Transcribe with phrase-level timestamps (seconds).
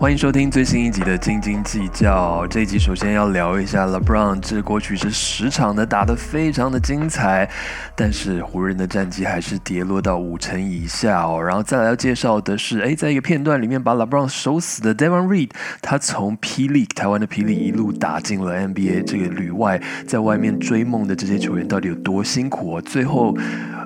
[0.00, 2.44] 欢迎收听最新一集的《斤斤计较》。
[2.46, 7.50] 这一集首先要聊一下 LeBron，这过去是十场的打得非常的精彩，
[7.96, 11.42] 但是湖人的战绩还是跌落到五成以下哦。
[11.42, 15.50] 然后再来要介绍的是，哎，在一个片段里面把 LeBron 守死的 Devon Reed，
[15.82, 22.80] 他从霹雳台湾的霹雳一路打进了 NBA 这个旅外，在外面追梦的这些球员到底有多辛苦哦？
[22.80, 23.36] 最后，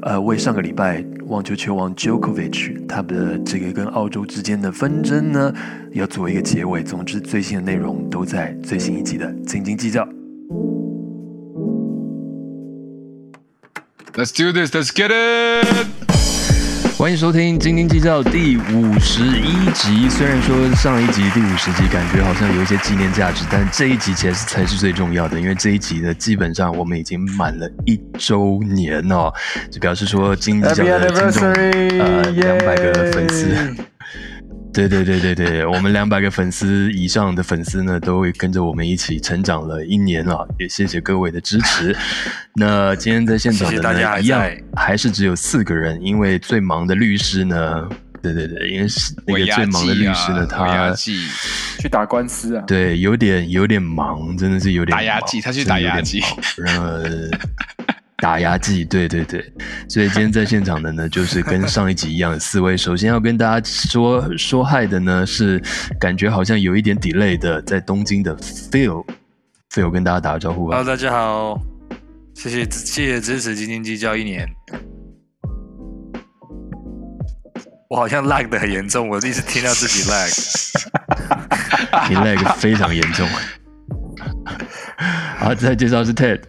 [0.02, 5.50] 呃，为上个礼拜网球球王 Djokovic 他的这个跟澳洲之间的纷争呢？
[6.02, 6.82] 要做一个结尾。
[6.82, 10.04] 总之，最新的内容都在最新一集的《斤斤计较》。
[14.14, 14.74] Let's do this.
[14.74, 15.86] Let's get it.
[16.98, 20.08] 欢迎收听《斤斤计较》第五十一集。
[20.10, 29.32] 虽然说上一集第五十集感觉好像有一些纪念价值，但这一集其实才是最重要的，因为这一集呢，基本上我们已经满了一周年哦，
[29.70, 31.48] 就表示说《斤斤计较》的听众
[32.00, 33.56] 呃两百个粉丝。
[34.72, 41.94] 对对对对对，我们两百个粉丝以上的粉丝呢，都会跟着我们一起成长了一年了，也谢谢各位的支持。
[42.56, 44.42] 那今天在现场的呢，一样
[44.74, 47.86] 还是只有四个人，因为最忙的律师呢，
[48.22, 48.86] 对对对，因为
[49.26, 56.22] 那个最忙的律师呢，他去打官司啊，对，有点有点忙，真的是有点打牙祭，他去打牙祭，
[56.56, 56.86] 然后。
[58.22, 59.44] 打牙祭，对对对，
[59.88, 62.76] 所以今天在现场的呢，就是跟上一集一样的四位。
[62.76, 65.60] 首先要跟大家说说嗨的呢，是
[65.98, 70.76] 感觉好像有一点 delay 的，在东京的 Phil，Phil 跟大家打个招呼吧。
[70.76, 71.60] Hello，大家好，
[72.34, 74.48] 谢谢谢谢支持，斤斤计较一年。
[77.90, 80.30] 我好像 lag 的很严重，我一直听到自己 lag，
[82.08, 83.28] 你 lag 非常严重。
[85.38, 86.40] 好，再介绍是 Ted。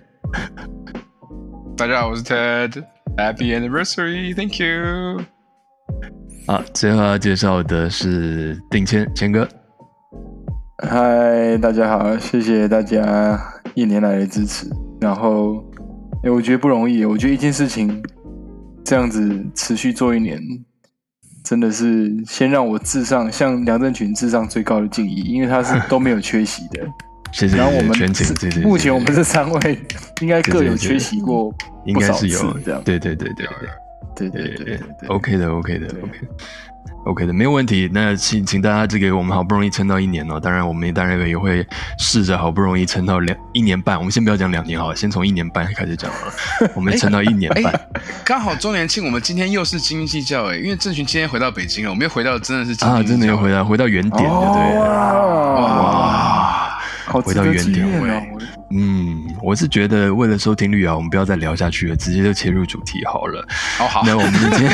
[1.75, 5.23] 大家好，我是 Ted，Happy Anniversary，Thank you。
[6.45, 9.47] 好，最后要介绍的是定谦谦哥。
[10.77, 13.41] 嗨，大家好，谢谢大家
[13.73, 14.67] 一年来的支持。
[15.01, 15.63] 然后，
[16.23, 18.03] 哎，我觉得不容易，我觉得一件事情
[18.83, 20.39] 这样子持续做一年，
[21.43, 26.87] 真的是先让我致上向梁振群致上最高的敬意，因为他是都没有缺席的。
[27.51, 27.97] 然后我们
[28.61, 29.79] 目前我们这三位
[30.21, 31.53] 应该各有缺席过，
[31.85, 32.81] 应该是有这样。
[32.83, 33.45] 对对对对
[34.15, 36.19] 对对对对对，OK 的 OK 的 OK
[37.05, 37.89] OK 的没有问题。
[37.91, 41.65] 那请请大家这个我们好不容易撑到一年哦，当然我们当然也会
[41.97, 43.97] 试着好不容易撑到两一年半。
[43.97, 46.17] 我们先不要讲两年好了，先从一年半开始讲了。
[46.75, 47.73] 我们撑到一年半，
[48.23, 54.79] 刚好周年庆，我们今天又是斤斤计较哎，因为郑群今天回到北京了，我们又回到真的是啊，真的又回到回到原点，对对？
[54.79, 56.32] 哇！
[57.21, 57.87] 回到原点，
[58.71, 63.45] 嗯，我是觉得为了收听率啊，我们不要再聊下去了，直接就切入主题好了。
[63.77, 64.71] 好好，那我们今天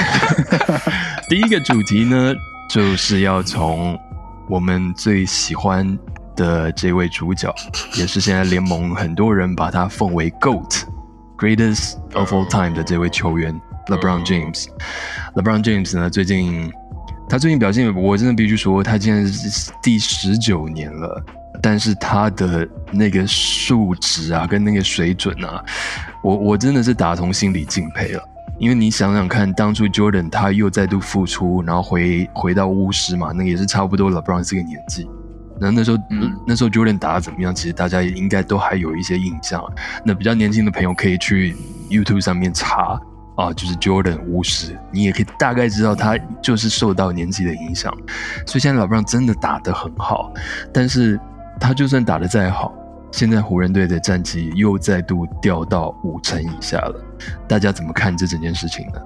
[1.29, 2.33] 第一个主题呢，
[2.69, 3.99] 就是要从
[4.47, 5.97] 我们最喜欢
[6.35, 7.53] 的这位主角，
[7.97, 13.53] 也是现在联盟很多人把他奉为 GOAT，Greatest of all time 的这位球员
[13.87, 14.67] LeBron James。
[15.35, 16.71] LeBron James 呢，最近
[17.27, 21.23] 他最近表现，我真的必须说，他现在是第十九年了。
[21.61, 25.63] 但是他的那个数值啊，跟那个水准啊，
[26.23, 28.23] 我我真的是打从心里敬佩了。
[28.57, 35.09] 因为你想想看，当初 Jordan 他又再度复出，然后回回到巫师嘛，那个也是差不多 LeBron 这个年纪。
[35.61, 35.97] 那那时候，
[36.45, 37.55] 那时候 Jordan 打的怎么样？
[37.55, 39.63] 其实大家也应该都还有一些印象。
[40.05, 41.55] 那比较年轻的朋友可以去
[41.89, 42.99] YouTube 上面查
[43.37, 47.93] 啊，就是 Jordan 巫师，你也可以大概知道他就是受到年纪的影响。
[48.45, 50.33] 所以现在 LeBron 真的打得很好，
[50.73, 51.17] 但是。
[51.59, 52.73] 他就算打得再好，
[53.11, 56.95] 现在湖人队的战绩又再度掉到五成以下了。
[57.47, 59.01] 大家怎么看这整件事情呢？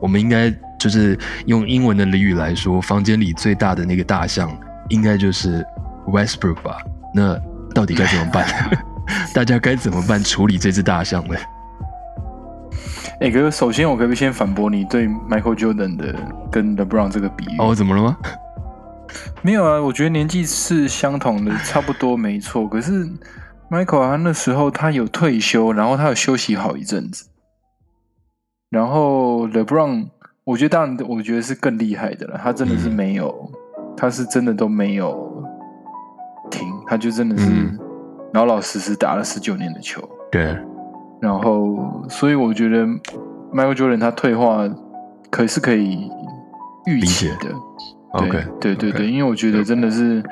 [0.00, 0.48] 我们应该
[0.78, 4.50] 就是用英文的俚语来说，房间里最大的那个大象
[4.88, 5.64] 应该就是
[6.06, 6.78] Westbrook 吧？
[7.12, 7.36] 那
[7.74, 8.46] 到底该怎么办？
[9.34, 11.34] 大家该怎么办处理这只大象呢？
[13.20, 16.14] 哎哥，首先我可不可以先反驳你对 Michael Jordan 的
[16.52, 17.56] 跟 LeBron 这个比喻？
[17.58, 18.16] 哦，怎么了吗？
[19.42, 22.66] 没有啊，我觉得年纪是相同的，差不多没错。
[22.66, 23.08] 可是
[23.70, 27.28] Michael 啊，那时候他有退休，然后他有休息好一阵子。
[28.70, 30.08] 然后 LeBron，
[30.44, 32.38] 我觉得当然，我觉得是更厉害的了。
[32.42, 33.50] 他真的是没有，
[33.96, 35.42] 他是真的都没有
[36.50, 37.46] 停，他就真的是
[38.34, 40.06] 老老实实打了十九年的球。
[40.30, 40.58] 对。
[41.20, 42.84] 然后，所以我觉得
[43.52, 44.68] Michael Jordan 他退化，
[45.30, 46.10] 可是可以
[46.86, 47.67] 预期的。
[48.12, 50.22] OK，对对对，因为我觉得真的是，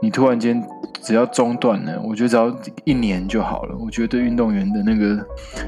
[0.00, 0.62] 你突然间
[1.02, 2.54] 只要中断了，我觉得只要
[2.84, 3.76] 一年就好了。
[3.76, 5.18] 我觉得对运动员的那个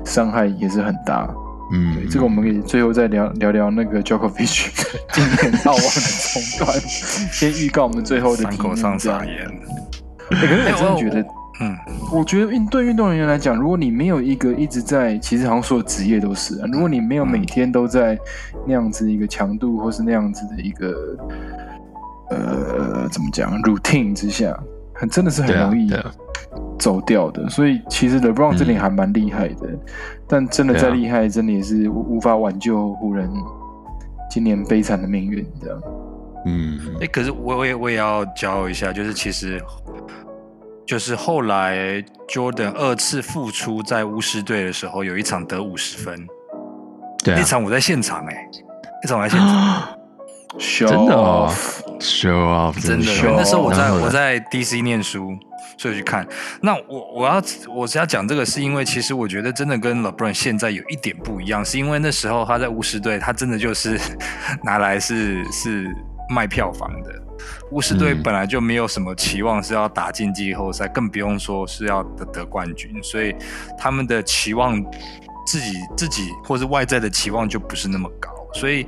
[0.05, 1.29] 伤害也是很大。
[1.73, 4.69] 嗯，，这个我们可以最后再聊聊聊那个 Djokovic
[5.13, 6.01] 今年澳网的
[6.33, 6.79] 中断，
[7.33, 9.37] 先预告我们最后的伤口上撒盐。
[9.37, 9.51] 欸
[10.31, 11.25] 可是我真的觉得，
[11.63, 11.77] 嗯，
[12.11, 18.19] 我觉得运对运动人员来讲，如果你没有一个一直在，其实好像所有职业都是啊，如果你没有每天都在
[18.67, 21.17] 那样子一个强度，或是那样子的一个
[22.31, 24.59] 呃怎么讲 routine 之下，
[24.95, 25.93] 很真的是很容易
[26.79, 27.47] 走掉的。
[27.51, 29.69] 所以其实 LeBron 这点还蛮厉害的，
[30.27, 33.31] 但真的再厉害，真的也是无无法挽救湖人
[34.31, 35.47] 今年悲惨的命运。
[35.61, 35.83] 这样，
[36.47, 36.79] 嗯。
[37.03, 39.61] 哎、可是我我也我也要骄傲一下，就是其实
[40.91, 46.27] 就是后来 Jordan 二次复出在巫师队的时候，有一场得五十分，
[47.23, 47.37] 对啊。
[47.39, 48.49] 那，场我在现场哎、
[49.01, 49.89] 那场我在现场，
[50.89, 51.49] 真的哦
[52.01, 53.05] ？Show off，真的。
[53.05, 55.31] show，那时候我在我在 DC 念书，
[55.79, 56.27] 所以去看。
[56.61, 57.41] 那我我要
[57.73, 63.97] 我是要讲这个，是因为其实我觉得真的跟 LeBron 现在有一点不一样，是因为那时候他在巫师队，他真的就是
[64.65, 65.87] 拿来是是
[66.29, 67.13] 卖票房的。
[67.71, 73.35] 巫师队嗯本来就没有什么期望是要打进季后赛，更不用说是要得得冠军，所以
[73.79, 74.83] 他们的期望
[75.47, 78.87] 自己自己或是外在的期望就不是那么高，所以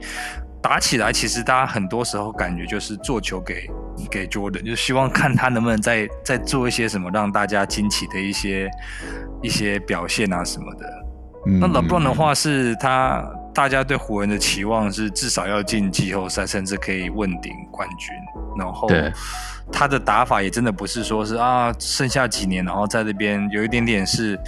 [0.60, 3.68] 打起来其实大家很多时候感觉就是做球给
[4.10, 8.70] 给 Jordan，就希望看他能不能再再做一些什么让大家惊奇的一些
[9.42, 10.86] 一些表现啊什么的。
[11.44, 18.14] 嗯那 LeBron 的话是他大家对湖人的期望是至少要进季后赛，甚至可以问鼎冠军。
[18.58, 18.88] 然后
[19.72, 24.38] 他的打法也真的不是说是啊剩下几年，然后在这边有一点点是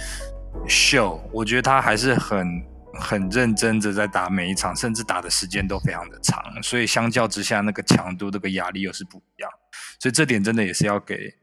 [0.67, 1.19] 秀。
[1.31, 2.61] 我觉得他还是很
[2.93, 6.43] 很认真的在打每一场，甚至打的时间都非常的长。
[6.61, 9.49] 所以相较之下，那个强度、那个压力又是不一样。
[9.99, 11.33] 所以这点真的也是要给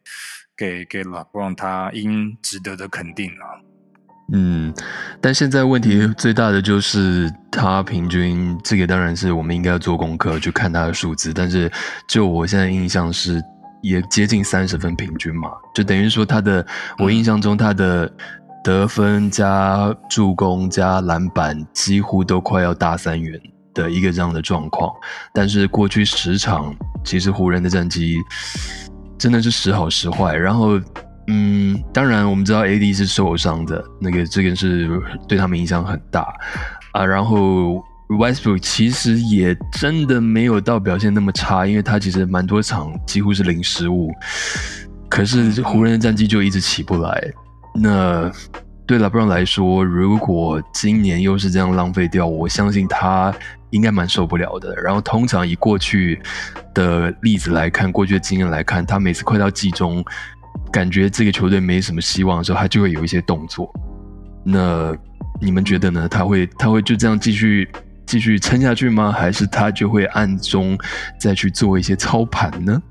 [0.57, 3.72] 给给 LeBron 他应值得的肯定啊。
[4.35, 4.73] 嗯，
[5.21, 11.71] 但现在问题最大的就是他平均这个当然是我们应该要做功课去看他的数字，但是
[12.09, 13.43] 就我现在印象是
[13.83, 16.67] 也接近三十分平均嘛，就等于说他的
[16.99, 18.11] 我印象中他的
[18.65, 23.39] 得分加助攻加篮板几乎都快要大三元
[23.75, 24.91] 的一个这样的状况，
[25.35, 26.75] 但是过去十场
[27.05, 28.17] 其实湖人的战绩
[29.19, 30.81] 真的是时好时坏，然后。
[31.29, 34.91] 嗯，当然我们知道 AD 是受伤的，那个这个是
[35.29, 36.27] 对他们影响很大
[36.93, 37.07] 啊。
[37.07, 44.11] 然后 Westbrook 其实也真的没有到表现那么差，因为他其实蛮多场几乎是零失误，
[45.09, 47.23] 可是湖人的战绩就一直起不来。
[47.73, 48.29] 那
[48.85, 53.33] 对 LeBron 来说，如果今年又是这样浪费掉，我相信他
[53.71, 54.75] 应该蛮受不了的。
[54.75, 56.21] 然后通常以过去
[56.75, 60.05] 的例子来看，过去的经验来看，他每次快到季中。
[60.73, 63.71] 感觉这个球队没什么希望的时候，他就会有一些动作。
[64.43, 64.97] 那
[65.41, 66.09] 你们觉得呢？
[66.09, 67.69] 他会他会就这样继续
[68.07, 69.13] 继续撑下去吗？
[69.13, 70.77] 还是他就会暗中
[71.21, 72.83] 再去做一些操盘呢？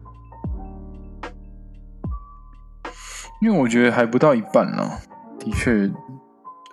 [3.42, 4.88] 因为我觉得还不到一半呢、
[5.40, 5.90] 的确，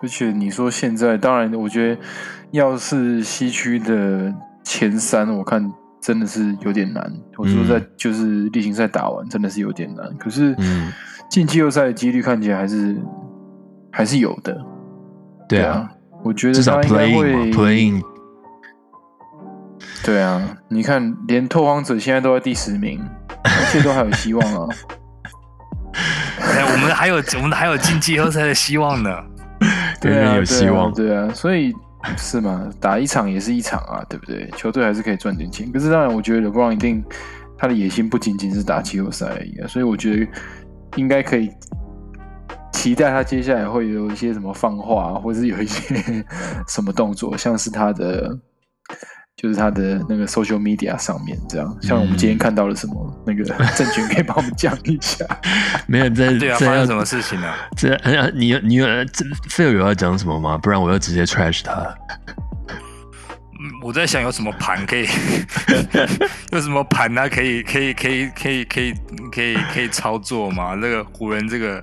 [0.03, 2.01] 而且你说现在，当然，我觉得
[2.51, 4.31] 要是西区的
[4.63, 7.11] 前三，我看真的是有点难。
[7.37, 10.17] 我说在就是例行赛打完，真的是有点难。
[10.17, 10.91] 可是嗯，
[11.29, 12.95] 进季后赛的几率看起来还是
[13.91, 14.57] 还是有的。
[15.47, 15.89] 对啊，，
[16.23, 18.01] 我觉得至少他应该 playing 会，playing
[20.03, 22.99] 对啊，你看，连拓荒者现在都在第十名，
[23.43, 24.67] 一切都还有希望啊。
[26.41, 29.09] 哎，我们还有我们还有进季后赛的希望呢。
[29.99, 30.93] 对对啊，有希望。
[30.93, 31.73] 对啊，对啊，所以
[32.17, 34.49] 是吗，打一场也是一场啊，对不对？
[34.55, 35.71] 球队还是可以赚点钱。
[35.71, 37.03] 可是当然，我觉得 LeBron 一定
[37.57, 40.27] 他的野心不仅仅是打季后赛而已啊，所以我觉得
[40.95, 41.51] 应该可以
[42.73, 46.25] 期待他接下来会有一些什么放话，或者是有一些
[46.67, 48.37] 什么动作，像是他的。
[49.41, 53.43] 就是他的那个 social media 上面，这样，像我们今天看到了什么，那个
[53.73, 55.25] 郑权可以帮我们讲一下。
[55.87, 60.57] 没有在对啊，发生什么事情呢、这哎呀，你你有这 Phil 有要讲什么吗？
[60.61, 61.95] 不然我要直接 trash 他。
[63.61, 65.07] 嗯，我在想有什么盘可以，
[66.51, 68.93] 有什么盘啊，可以可以可以可以可以
[69.31, 70.75] 可以可以操作吗？
[70.75, 71.81] 那个湖人这个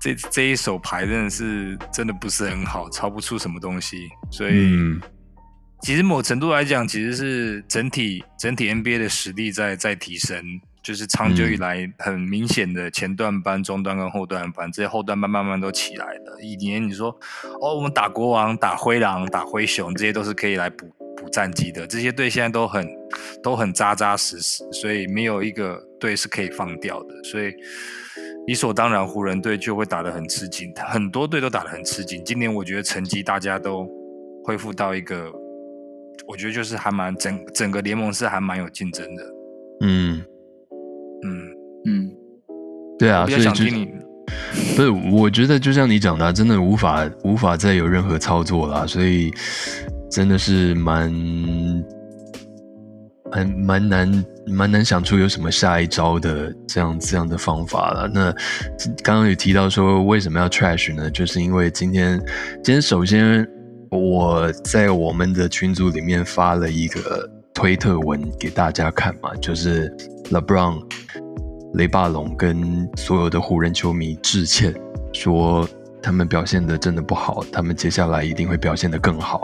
[0.00, 4.52] 这这一手牌真的是真的不是很好，操不出什么东西，所以。
[4.72, 5.00] 嗯，
[5.82, 10.42] 其实某程度来讲，其实是整体整体 NBA 的实力在在提升，
[10.82, 16.38] 就是长久以来很明显的前段班、中段跟后段班，这些后段班慢慢都起来了。
[16.42, 17.08] 以前你说
[17.60, 22.86] 哦，我们打国王、打灰狼、打灰熊，这些都是可以来补补战绩的，这些队现在都很
[23.42, 27.52] 都很扎扎实实，所以没有一个队是可以放掉的，所以。
[28.46, 32.20] 理所当然，湖人队就会打得很吃紧，很多队都打得很吃紧。
[32.24, 33.86] 今年我觉得成绩大家都
[34.42, 35.30] 恢复到一个，
[36.26, 39.22] 我觉得就是还蛮整整个联盟是还蛮有竞争的。
[39.82, 40.22] 嗯，
[41.24, 41.48] 嗯，
[41.86, 42.10] 嗯，
[42.98, 43.86] 对啊，所以就较想听你，
[44.76, 49.32] 不是，我觉得就像你讲的啊、真的无法无法再有任何操作了，所以
[50.10, 51.10] 真的是蛮
[53.32, 58.10] 蛮蛮难蛮难想出有什么下一招的这样这样的方法了。
[58.12, 58.32] 那
[59.02, 61.10] 刚刚有提到说为什么要 trash 呢？
[61.10, 62.18] 就是因为今天
[62.62, 63.46] 今天首先
[63.90, 69.90] 我在我们的群组里面发了一个推特文给大家看嘛，就是
[70.30, 70.80] LeBron
[71.74, 74.72] 雷霸龙跟所有的湖人球迷致歉，
[75.12, 75.68] 说
[76.00, 79.42] 他们表现的真的不好，他们接下来一定会表现的更好。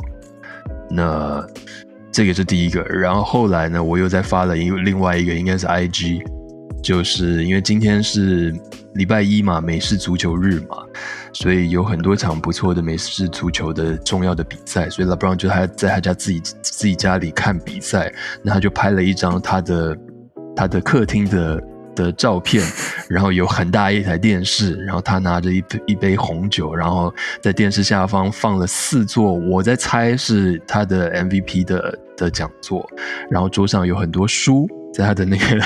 [0.88, 1.44] 那
[2.12, 6.24] 这个是第一个，然后后来呢，我又再发了一另外一个，应该是 IG，
[6.82, 8.54] 就是因为今天是
[8.94, 10.76] 礼拜一嘛，美式足球日嘛，
[11.32, 19.96] 所以有很多场不错的美式足球的重要的比赛，所以 LeBron 就他在他家自己自己家里看比赛，那他就拍了一张他的
[20.54, 21.62] 他的客厅的
[21.94, 22.64] 的照片，
[23.10, 32.88] 然后有很大一台电视，然后他拿着一杯一杯红酒，然后在电视下方放了四座，我在猜是他的 MVP 的的讲座，
[33.28, 35.60] 然后桌上有很多书，在他的那个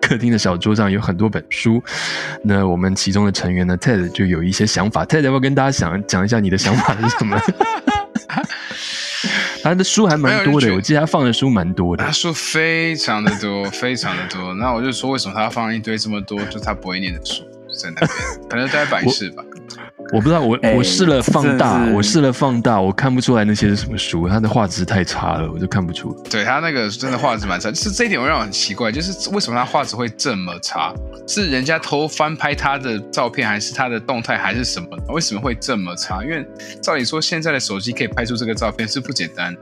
[0.00, 1.82] 客厅的小桌上有很多本书。
[2.42, 7.40] 那我们其中的成员呢，Ted 就有一些想法，Ted 要不要跟大家讲讲一下你的想法是什么？
[9.62, 12.12] 他的书还蛮多的，我记得他放的书蛮多的他。
[12.12, 14.54] 书非常的多，非常的多。
[14.54, 17.42] 那我就说，为什么他要放一堆这么多，就他不会念的书
[17.82, 18.10] 在那边？
[18.48, 19.42] 可能在摆饰吧。
[20.12, 26.12] 我不知道，我、哎我试了放大，我试了放大，我看不出来那些是什么书，它的画质太差了，我就看不出。
[26.30, 30.94] 对它那个真的画质蛮差，就是这一点我让我很奇怪，就是为什么它画质会这么差？
[31.26, 34.88] 是人家偷翻拍他的照片，还是他的动态，还是什么？
[35.08, 36.22] 为什么会这么差？
[36.22, 36.46] 因为
[36.80, 39.60] 照理说，现在的手机可以拍出这个照片是不简单的，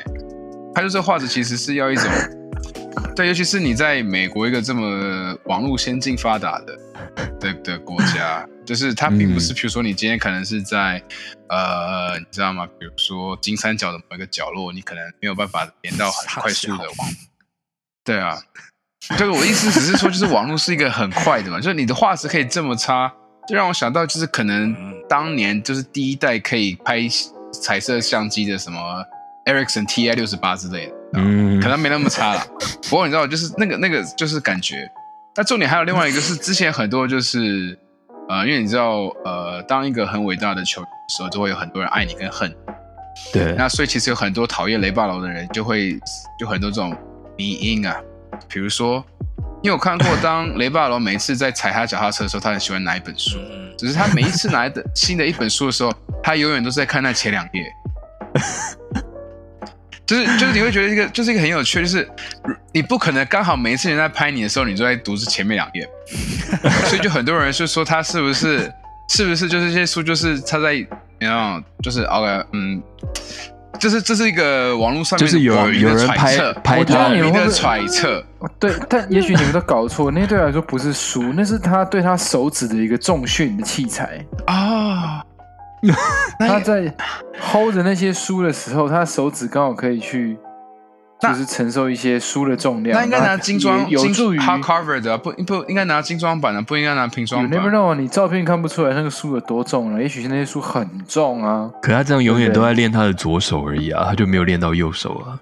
[0.74, 2.10] 拍出这个画质其实是要一种，
[3.14, 6.78] 对，尤其是你在美国一个这么网络先进发达的
[7.38, 11.00] 的的国家，就是它并不是，嗯比如说你今天可能是在
[11.48, 12.66] 呃，你知道吗？
[12.78, 17.08] 比如说金三角的某一个角落，你可能没有办法连到很快速的网。
[18.02, 18.36] 对啊，
[19.16, 23.12] 这个我的意思只是说，就是网络是一个很快的嘛，就是你的画质可以这么差，
[23.46, 24.74] 就让我想到就是可能
[25.08, 27.02] 当年就是第一代可以拍
[27.62, 29.04] 彩色相机的什么
[29.46, 32.46] Ericsson TI 六十八之类的，嗯可能没那么差了。
[32.88, 34.88] 不过你知道，就是那个那个就是感觉。
[35.36, 37.76] 那重点还有另外一个是，之前很多就是
[38.28, 42.54] 呃，因为你知道呃，当一个很伟大的球员的时候，就会有很多人爱你跟恨你。
[43.32, 45.98] 对，那所以其实有很多讨厌雷霸楼的人，就会
[46.40, 46.96] 有很多这种
[47.36, 47.96] 迷因啊，
[48.48, 49.04] 比如说，
[49.62, 57.72] 你有看过当雷霸龙每一次在踩他脚踏车的时候，他很喜欢拿一本书，嗯，只是他每一次拿的新的一本书的时候，他永远都是在看那前两页。
[60.06, 62.08] 就是就是你会觉得一个就是一个很有趣，就是
[62.72, 65.88] 你不可能刚好每一次人在拍你的时候，你都在读是前面两页，
[66.86, 68.70] 所以就很多人就说他是不是
[69.08, 70.86] 是不是就是这些书就是他在
[71.18, 72.82] 然后就是 OK 嗯，
[73.78, 78.24] 就是这是一个网络上面就是有有人拍揣测，拍我觉得他的揣测，
[78.60, 84.22] 对，但也许你们都搞错，那对我来说不是书，那是他对他手指的一个重训的器材。
[84.46, 85.24] 啊，
[86.38, 86.94] 他在
[87.40, 90.36] hold 着那些书的时候，他手指刚好可以去，
[91.20, 92.98] 就是承受一些书的重量。
[92.98, 97.70] 那应该拿精装也有助于 hardcover 的啊，不不应该拿精装版的，不应该拿平装 You 版 never。
[97.70, 101.70] know，你照片看不出来那个书有多重了，也许那些书很重啊。
[101.80, 105.38] 可他这样永远都在练他的左手而已啊，他就没有练到右手啊。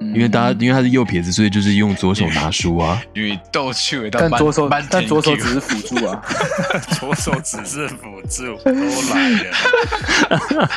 [0.00, 3.00] 嗯因为大家因为他是右撇子，所以就是用左手拿书啊。
[3.14, 6.22] 与逗趣味，但左手但左手只是辅助啊。
[6.98, 8.72] 左手只是辅助，都
[9.14, 10.70] 来了，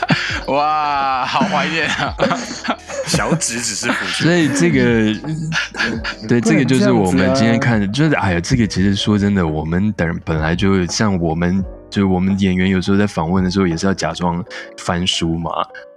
[0.53, 2.13] 哇，好怀念啊！
[3.07, 4.33] 小指只是辅助所。
[4.33, 5.13] 以这个，
[6.27, 14.43] 对，这个就是我们今天看的，就是哎呀，这个其实说真的，我们等本来就像我们，就是我们演员有时候在访问的时候也是要假装
[14.77, 15.49] 翻书嘛。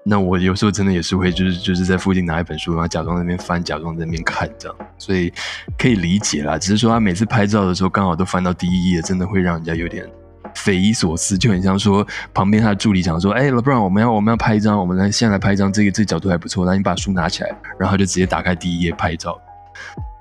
[0.09, 5.33] 那我有时候真的也是会，就是就是在附近拿一本书，然后假装在那边翻，假装在那边看这样，所以
[5.77, 6.57] 可以理解啦。
[6.57, 10.09] 只是说他每次拍照的时候刚好都翻到第一页，真的会让人家有点
[10.55, 19.37] 匪夷所思，就很像说旁边他的助理讲说：“哎、l e b r o n 我们要我们要拍一张，我们来现在来拍一张，这个这角度还不错，那你把书拿起来。”然后就直接打开第一页拍照，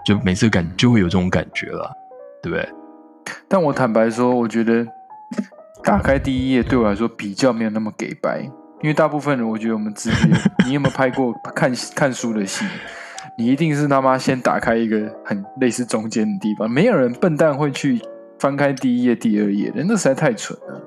[0.04, 1.92] 就每次感就会有这种感觉了，
[2.42, 2.68] 对不对？
[3.48, 4.84] 但我坦白说，我觉得
[5.84, 8.50] 打开第一页对我来说比较没有那么给白，
[8.82, 10.16] 因为大部分人，我觉得我们直接，
[10.66, 12.66] 你有没有拍过看看书的戏？
[13.38, 18.00] 你一定是他妈先打开一个很类似中间的地方，没有人笨蛋会去
[18.40, 20.82] 翻开第一页、第二页的，那实在太蠢了，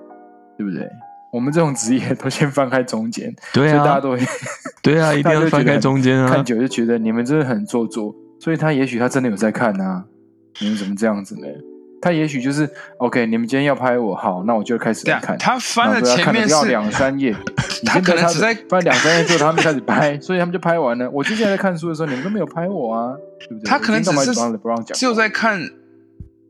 [0.57, 0.89] 对不对？
[1.31, 4.19] 我们这种职业都先翻开中间，对啊所以大家，都会
[4.83, 6.43] 对啊， 一定要翻开中间啊看。
[6.43, 10.03] 久就觉得你们真的很做作，所以他也许他真的有在看啊，
[10.61, 11.47] 你们怎么这样子呢？
[12.01, 17.35] 他也许就是 OK，你们今天要拍我，好，那我就开始看。，他翻了前面要两三页，
[17.85, 21.11] 他可能只在翻两三页之后，他们开始拍， 所以他们就拍完了。
[21.11, 23.69] 我之前在看书的时候，你们都没有拍我啊，对不对？
[23.69, 25.61] 他可能只是我今天干嘛帮 LeBron 讲，只有在看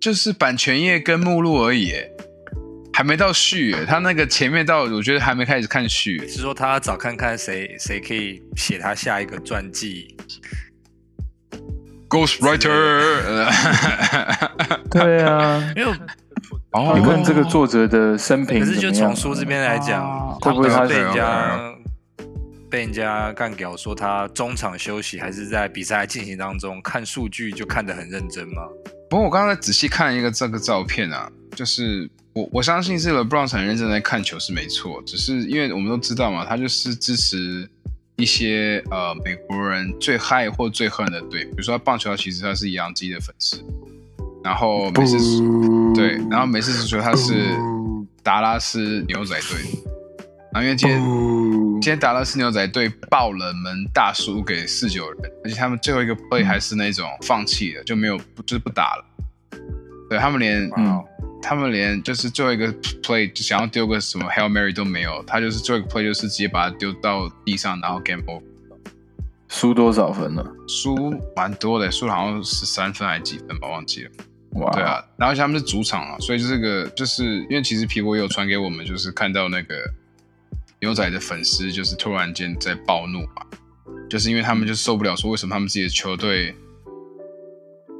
[0.00, 2.08] 就是版权页跟目录而已，哎
[2.92, 10.16] 还没到序，哎他那个前面到我觉得还没开始看序，是说他找看看谁谁可以写他下一个传记，
[12.08, 12.70] Ghostwriter，
[13.26, 13.50] 呃
[14.90, 15.92] 对啊，因为
[16.72, 16.94] 哦。
[16.98, 21.74] 你问这个作者的生平可是就从书这边来讲会不会他被人家
[22.70, 28.62] 被人家干掉说他中场休息还是在比赛进行当中看数据就看得很认真吗？
[29.10, 37.68] 不过我刚才仔细看一个这个照片啊，就是我我相信是 LeBron 很认真在看球是没错，只是因为我们都知道嘛，他就是支持
[38.18, 43.64] 一些呃美国人最嗨或最恨的队，比如说棒球其实他是洋基的粉丝，
[44.42, 47.46] 然后每次输对，然后美式足球他是
[48.24, 49.60] 达拉斯牛仔队，
[50.52, 59.04] 然后因为今天今天达拉斯牛仔队爆冷门大输给四九人，而且他们最后一个 play 还是那种放弃的，就没有不就是不打了。
[60.10, 61.04] 对他们连嗯
[61.40, 68.42] 他们连就是最后一个 play 就想要丢个什么 hail mary 都没有，他就是最后一个 play 就是直接把它丢到地上，然后 game over，
[69.48, 70.44] 输多少分了？
[70.66, 74.10] 输蛮多的，输了好像十三分还是几分吧，忘记了。
[74.52, 79.74] 哇，对啊，然后他们是主场啊，所以这个就是因为其实皮博也有传给我们，就是看到那个
[80.80, 83.46] 牛仔的粉丝就是突然间在暴怒嘛，
[84.08, 86.54] 就是因为他们就受不了说为什么他们自己的球队，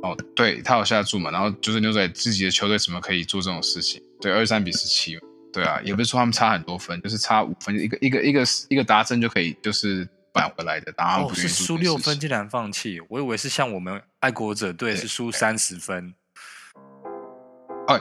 [0.03, 4.01] 哦，对他有下注嘛，然后就是牛仔自己的球队怎么可以做这种事情？
[4.21, 5.19] 对，二三比十七，
[5.53, 16.15] 对啊，也不是说他们差很多分，就是差五分，一个一个一个一个达阵就可以就是扳回来的，然后不愿意做输六分竟然放弃，我以为是像我们爱国者队是输三十分。
[17.89, 17.99] 哦，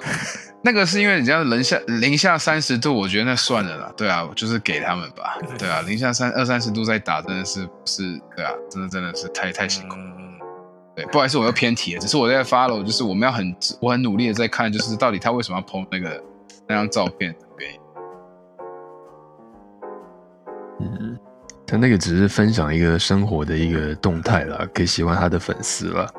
[0.65, 3.93] 那个是因为你这样零下零下三十度，我觉得那算了啦。
[3.95, 5.37] 对啊，就是给他们吧。
[5.57, 8.21] 对啊，零下三二三十度再打，真的是不是？
[8.35, 9.95] 对啊，真的真的是太太辛苦。
[9.95, 10.26] 嗯，
[10.97, 12.01] 对，不好意思，我又偏题了。
[12.01, 16.23] 只是我在 follow，就是我们要很我很努力的在看，就是到底他为什么要 PO 那个
[16.67, 17.79] 那张照片的原因。
[20.79, 21.19] 嗯，
[21.67, 26.11] 他那个只是分享一个生活的一个动态啦，给喜欢他的粉丝了。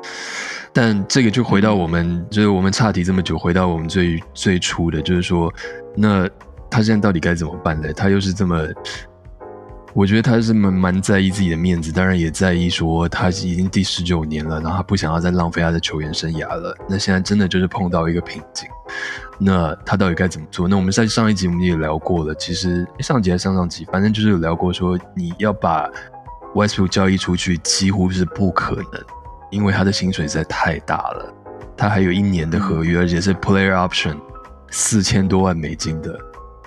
[0.71, 5.53] 但这个就回到我们，就是我们岔题这么久，回到我们最最初的，就是说，
[5.93, 6.25] 那
[6.71, 7.91] 他现在到底该怎么办呢？
[7.91, 8.65] 他又是这么，
[9.93, 16.75] 我觉得他是蛮蛮在意自己的面子，当然也在意说他已经第十九年了，然后他不想要再浪费他的球员生涯了。
[16.87, 18.67] 那现在真的就是碰到一个瓶颈，
[19.39, 20.67] 那他到底该怎么做？
[20.67, 25.89] 那我们在上一集我们也聊过了，其实上集还是上上集，反正就是有聊过说，你要把
[26.53, 29.01] Westbrook 交易出去几乎是不可能，
[29.49, 31.33] 因为他的薪水实在太大了，
[31.75, 34.17] 他还有一年的合约，而且是 Player Option
[34.69, 36.19] 四千多万美金的。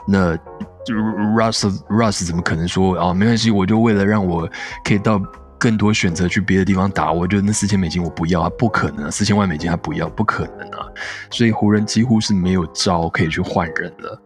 [0.06, 0.36] 那
[0.86, 4.48] Russ Russ 怎么可能说啊没关系，我就为了让我
[4.84, 5.20] 可以到
[5.58, 10.86] 更多选择去别的地方打，我就那四千美金我不要啊，不可能啊，四千万美金他不要，不可能啊。
[11.30, 14.20] 所以湖人几乎是没有招可以去换人了。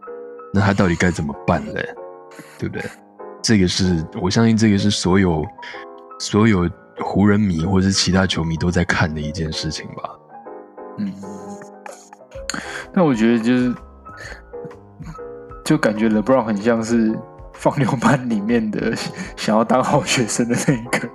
[0.53, 1.87] 那他到底该怎么办嘞？
[2.57, 2.83] 对不对？
[3.41, 5.45] 这个是我相信，这个是所有
[6.19, 6.67] 所有
[6.99, 10.09] 湖人迷或者是其他球迷都在看的一件事情吧。
[10.97, 11.13] 嗯，
[12.93, 13.75] 那我觉得就是，
[15.67, 17.13] 就感觉 LeBron 很像是
[17.51, 18.95] 放牛班里面的
[19.35, 21.09] 想要当好学生的那一个，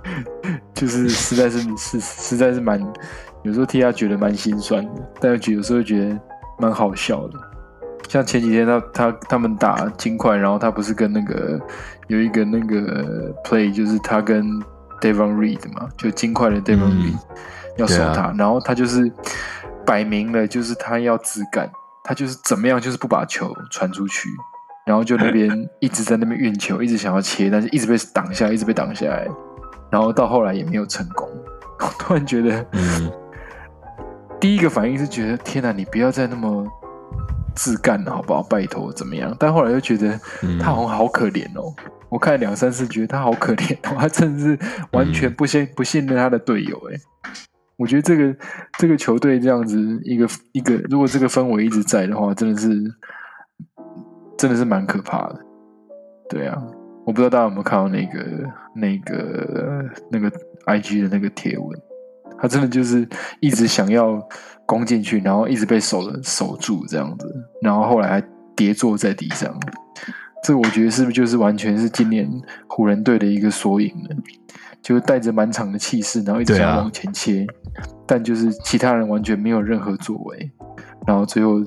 [0.72, 2.80] 就是实在是是实在是蛮，
[3.42, 6.18] 有时候替他觉得蛮心酸的，但又觉有时候觉得
[6.58, 7.38] 蛮好笑的。
[8.08, 11.60] 像前几天他他他们打金块，然后他不是跟那个
[12.06, 14.46] 有一个那个 play，就是他跟
[15.02, 17.02] Devon Reed 嘛，就金块的 Devon 嗯。
[17.02, 17.18] Reed、
[17.76, 19.12] 要守他，然后他就是
[19.84, 21.70] 摆明了就是他要自干，
[22.04, 24.28] 他就是怎么样就是不把球传出去，
[24.86, 29.26] 然后就那边 一直在那边运球，一直想要切，但是一直被挡下，一直被挡下来，
[29.90, 31.28] 然后到后来也没有成功。
[31.80, 33.10] 我突然觉得，嗯，
[34.38, 36.64] 第一个反应是觉得天哪，你不要再那么
[37.56, 38.42] 自干了，好不好？
[38.42, 39.34] 拜托，怎么样？
[39.38, 41.74] 但后来又觉得嗯他好像好可怜哦。
[42.10, 44.58] 我看了两三次，觉得他好可怜哦，他真的是
[44.92, 46.80] 完全不信、不信任他的队友。
[46.92, 46.96] 哎，
[47.76, 48.36] 我觉得这个
[48.78, 52.68] 这个球队这样子一个一个，如果这个氛围一直在的话，真的是
[54.38, 55.40] 真的是蛮可怕的。
[56.28, 56.62] 对啊，
[57.04, 58.24] 我不知道大家有没有看到那个
[58.74, 60.30] 那个那个
[60.66, 61.78] IG 的那个贴文，
[62.38, 63.06] 他真的就是
[63.40, 64.20] 一直想要
[64.66, 67.26] 攻进去，然后一直被守了守住这样子，
[67.60, 68.24] 然后后来还
[68.56, 69.52] 跌坐在地上。
[70.44, 72.30] 这我觉得是不是就是完全是今年
[72.68, 74.14] 湖人队的一个缩影呢？
[74.82, 77.46] 就是带着满场的气势，然后一直往前切，
[78.06, 80.52] 但就是其他人完全没有任何作为，
[81.06, 81.62] 然后最后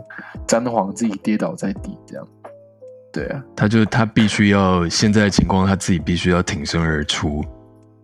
[0.45, 2.27] 詹皇自己跌倒在地，这样。
[3.11, 7.43] 对啊，他就他必须要现在的情况，他自己必须要挺身而出，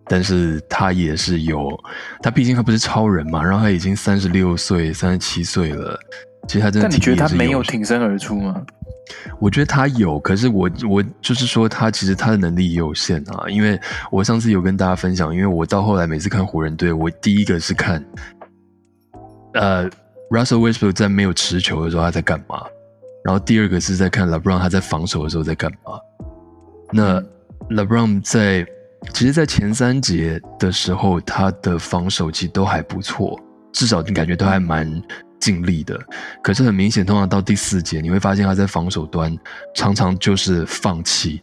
[0.06, 1.70] 但是他也是有，
[2.20, 5.96] 他毕竟他不是超人嘛，然后他已经三十六岁、三十七岁了，
[6.46, 8.64] 其实他真的但你觉得他没有挺身而出吗？
[9.38, 13.78] 我觉得他有，可是我我就是说他其实他的能力也有限啊，因为
[14.10, 18.02] 我上次有跟大家分享，因为我到后来每次看湖人队，我第一个是看，
[19.52, 19.88] 呃
[20.30, 22.62] ，Russell Westbrook 在没有持球的时候他在干嘛，
[23.24, 25.98] 然后第二个是在看 LeBron 他在防守的时候在干嘛。
[26.92, 27.22] 那
[27.70, 28.66] LeBron 在
[29.12, 33.38] 其实，在前三节的时候，他的防守其实都还不错，
[33.70, 34.90] 至少你感觉都还蛮
[35.44, 36.00] 尽力的。
[36.42, 39.36] 可是很明显，通常到第四节，你会发现他在防守端
[39.74, 41.42] 常常就是放弃，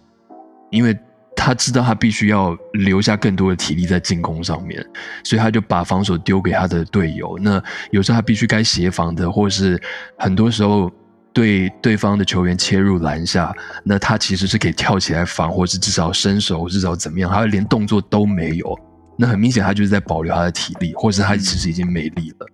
[0.72, 0.98] 因为
[1.36, 4.84] 他知道他必须要留下更多的体力在进攻上面，
[5.24, 7.38] 所以他就把防守丢给他的队友。
[7.40, 7.62] 那
[7.92, 9.80] 有时候他必须该协防的，或是
[10.18, 10.92] 很多时候
[11.32, 18.80] 对对方的球员切入篮下，那他其实是可以跳起来防，或是至少伸手，至少怎么样，他连动作都没有。
[19.22, 22.48] 那很明显，他就是在保留他的体力，或是他其实已经没力了。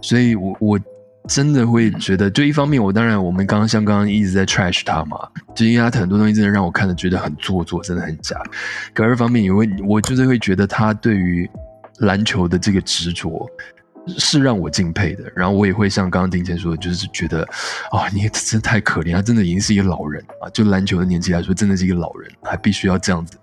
[0.00, 0.80] 所以我我
[1.28, 5.18] 真的会觉得，就一方面，我当然我们刚刚像刚刚一直在 trash 他嘛，
[5.54, 8.40] 就因为他很多东西真的让我看的觉得很做作，真的很假。
[8.94, 11.46] 可二方面，也会我就是会觉得他对于
[11.98, 13.46] 篮球的这个执着。
[14.18, 17.42] 是让我敬佩的，然后我也会像刚刚丁谦说的，就是觉得，
[17.90, 23.36] 啊、你真的太可怜，他真的已经是一个老人啊，就篮球的年纪来说，真的是一个老人，还必须要这样子，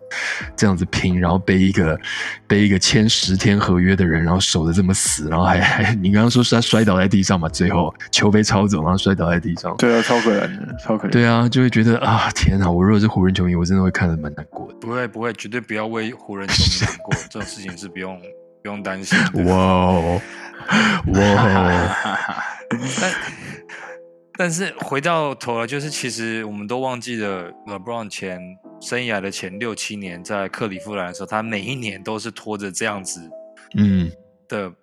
[0.56, 2.00] 这样子拼，然后被一个
[2.48, 11.12] 被一个签十天合约的人，然后守的这么死，然后还 还，你刚刚说是他摔倒在地上嘛，最后球被抄走，然后摔倒在地上，对啊，超可怜的，超可怜。
[11.12, 14.76] 对啊，就会觉得啊，天哪，我如果是湖人球迷，我真的会看得蛮难过的。
[14.80, 18.20] 不会不会，绝对不要为湖人球迷难过， 这种事情是不用
[18.62, 19.44] 不用担心的。
[19.44, 20.22] 哇哦，
[21.14, 21.90] 哇哦，
[23.02, 23.14] 但
[24.36, 28.40] 但是回到头来，就是其实我们都忘记了 LeBron 前
[28.82, 33.22] 生涯的前六七年在克利夫兰的时候，他每一年都是拖着这样子
[33.76, 34.12] 嗯，
[34.48, 34.74] 的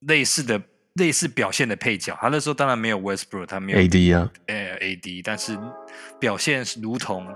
[0.00, 0.60] 类似的
[0.94, 2.16] 类似表现的配角。
[2.20, 5.58] 他那时候当然没有 Westbrook，他没有 AD 啊，哎 AD，但是
[6.18, 7.26] 表现是如同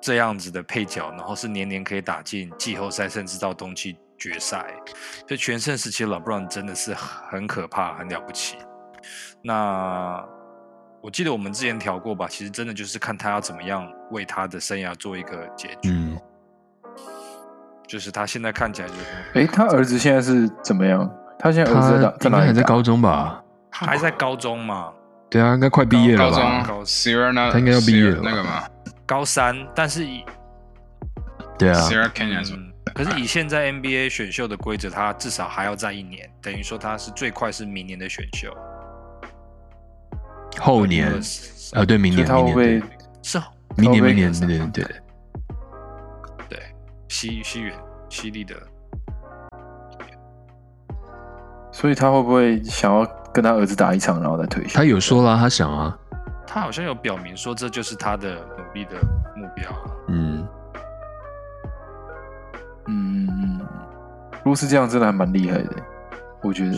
[0.00, 3.96] 这样子的配角，然后是年年可以打进季后赛，甚至到冬季
[4.30, 4.64] 决赛。
[5.26, 8.56] 所以全盛时期的 LeBron 真的是很可怕，很了不起。
[9.42, 10.24] 那
[11.00, 15.90] 我记得我们之前调过吧，其实真的就是看他要怎么样为他的生涯做一个结局。
[15.90, 16.16] 嗯，
[17.88, 19.00] 就是他现在看起来就是
[19.34, 21.10] 哎，他儿子现在是怎么样？
[21.38, 22.46] 他现在儿子在他哪在哪里？
[22.46, 23.42] 还在高中吧？
[23.72, 24.92] 他还在高中嘛，
[25.28, 26.62] 对啊，应该快毕业了高吧？
[26.64, 28.62] 中 Sierra 他应该要毕业了那个嘛
[29.04, 30.24] 高三，但是以
[31.58, 32.71] 对啊，，Sierra Canyon 什么？
[32.94, 38.54] 嗯可是以现在 NBA 选秀的规则，他至少还要再一年，等于说他是最快是明年的选秀。
[40.60, 42.86] 后年20啊，对，明年，他会明年，会，
[43.22, 43.42] 是哦
[43.76, 44.84] 明年，明年，不会对对对，
[46.50, 46.62] 对
[47.08, 47.74] 西西元
[48.10, 48.54] 西利的，
[51.72, 54.74] 所以他会不会想要跟他儿子打一场，然后再退休？
[54.74, 55.98] 他有说啦，他想啊，
[56.46, 58.96] 他好像有表明说这就是他的努力的
[59.34, 59.90] 目标啊。
[60.08, 60.41] 嗯，
[62.86, 63.68] 嗯，嗯嗯。
[64.44, 65.76] 如果是这样，真的还蛮厉害的，
[66.42, 66.76] 我觉得。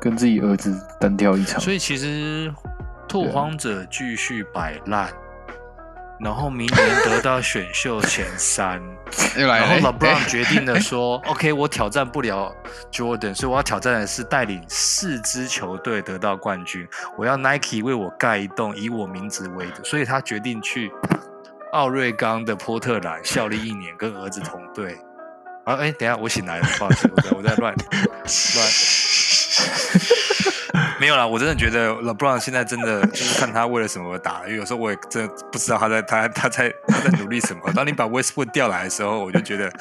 [0.00, 2.52] 跟自己儿子单挑一场，所以其实
[3.08, 5.08] 拓荒者继续摆烂，
[6.18, 8.82] 然后明年得到选秀前三，
[9.38, 9.60] 又来。
[9.60, 12.52] 然后哎 LeBron 决定了说： “OK，我挑战不了
[12.90, 16.84] Jordan，所以我要挑战的是带领四支球队得到冠军。
[17.16, 20.90] 我要 Nike 为我盖一栋以我名字为的，所以他决定去
[21.72, 24.94] 奥瑞冈的波特兰效力一年，跟儿子同队。
[25.64, 27.74] 啊，哎，等一下，我醒来了，抱歉，我在我在乱
[28.56, 28.68] 乱。
[31.00, 37.72] 没有啦，我真的觉得 LeBron 现在真的就是看他为了什么而打，因为有时候我也真的不知道他在他他在他在努力什么。
[37.72, 39.72] 当你把 Westbrook 调来的时候，我就觉得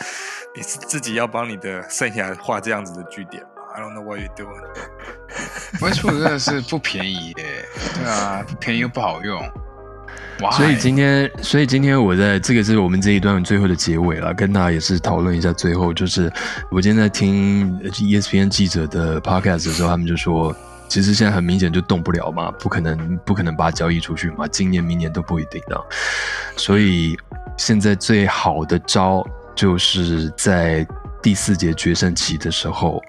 [0.56, 3.50] 你是自己要帮你的剩下画这样子的句点嘛。
[3.76, 4.64] I don't know what you doing。
[5.80, 9.42] Westbrook 真的是不便宜耶，对啊，不便宜又不好用。
[10.52, 15.54] 所以今天，所以今天我在这个是我们这一段最后的结尾了，跟大家也是讨论一下。
[15.54, 16.32] 最后就是
[16.72, 20.56] 我今天在听 ESPN 记者的 podcast 的时候，他们就说，
[20.88, 25.80] 其实现在很明显就动不了嘛，不可能不可能把它交易出去嘛，今年明年都不一定的。
[26.58, 27.18] 所以
[27.58, 30.86] 现在最好的招就是在
[31.22, 33.02] 第四节决胜期的时候，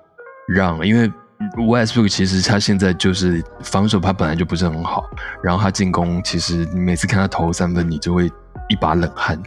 [0.46, 1.10] 让因为
[1.56, 5.08] Westbrook 其实他现在就是防守，他本来就不是很好，
[5.42, 8.30] 然后他进攻其实你每次看他投三分，你就会
[8.68, 9.40] 一把冷汗。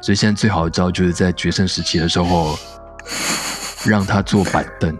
[0.00, 2.58] 所以现在最好的招就是在决胜时期的时候，
[3.86, 4.96] 让他坐板凳，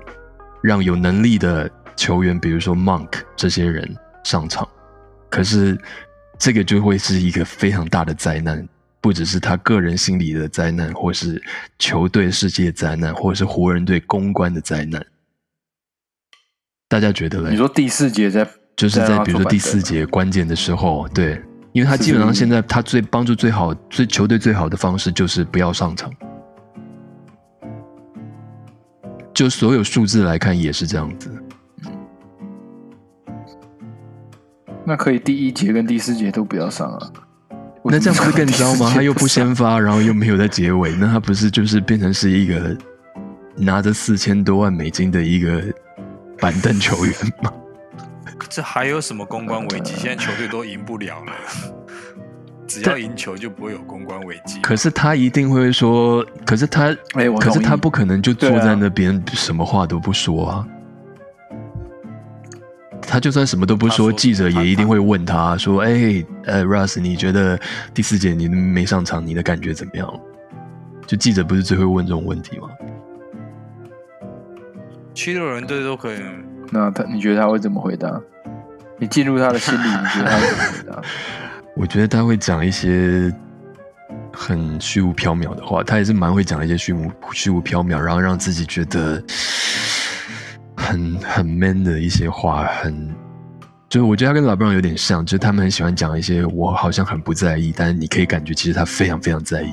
[0.63, 4.69] 让有能力的球员，比如说 Monk 这些人上场。
[5.31, 5.79] 可是
[6.39, 8.67] 这个就会是一个非常大的灾难，
[9.01, 11.43] 不只是他个人心理的灾难，或是
[11.79, 15.05] 球队世界灾难，或者是湖人队公关的灾难。
[16.93, 17.51] 大家觉得嘞？
[17.51, 21.41] 你说第四节在就是在比如说第四节，关键的时候，对，
[21.73, 26.13] 因为他基本上现在他最帮助最好、最球队最好的方式就是不要上场。
[29.33, 31.31] 就所有数字来看也是这样子，
[34.85, 37.11] 那可以第一节跟第四节都不要上啊。
[37.85, 38.93] 那这样不是更糟吗？
[38.95, 42.77] 他又不不先发，然后又没有在结尾，那他不是就是变成是一个
[43.57, 45.63] 拿着四千多万美金的一个
[46.43, 47.53] 板凳球员吗？
[48.49, 49.95] 这还有什么公关危机？
[49.97, 51.33] 现在球队都赢不了了，
[52.67, 54.61] 只要赢球就不会有公关危机。
[54.61, 56.93] 可是他一定会说，可是他，
[57.41, 60.67] 可是他不可能就坐在那边什么话都不说啊。
[63.01, 67.57] 他就算什么都不说，说记者也一定会问他说：“哎，呃，Russ，你觉得
[67.95, 70.13] 第四节你没上场，你的感觉怎么样？”
[71.07, 72.69] 就记者不是最会问这种问题吗？
[75.15, 76.19] 七六人队都可以，
[76.71, 78.21] 那他你觉得他会怎么回答？
[78.99, 81.03] 你进入他的心里， 你觉得他会怎么回答？
[81.77, 83.33] 我觉得他会讲一些
[84.33, 89.23] 很虚无缥缈的话，他也是蛮会讲一些虚无虚无缥缈，然后让自己觉得
[90.77, 93.15] 很很 man 的一些话，很
[93.89, 99.73] 就是我觉得他跟老布朗有点像，就是他们很喜欢讲一些我好像很不在意，但是你可以感觉其实他非常非常在意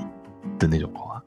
[0.58, 1.19] 的那种话。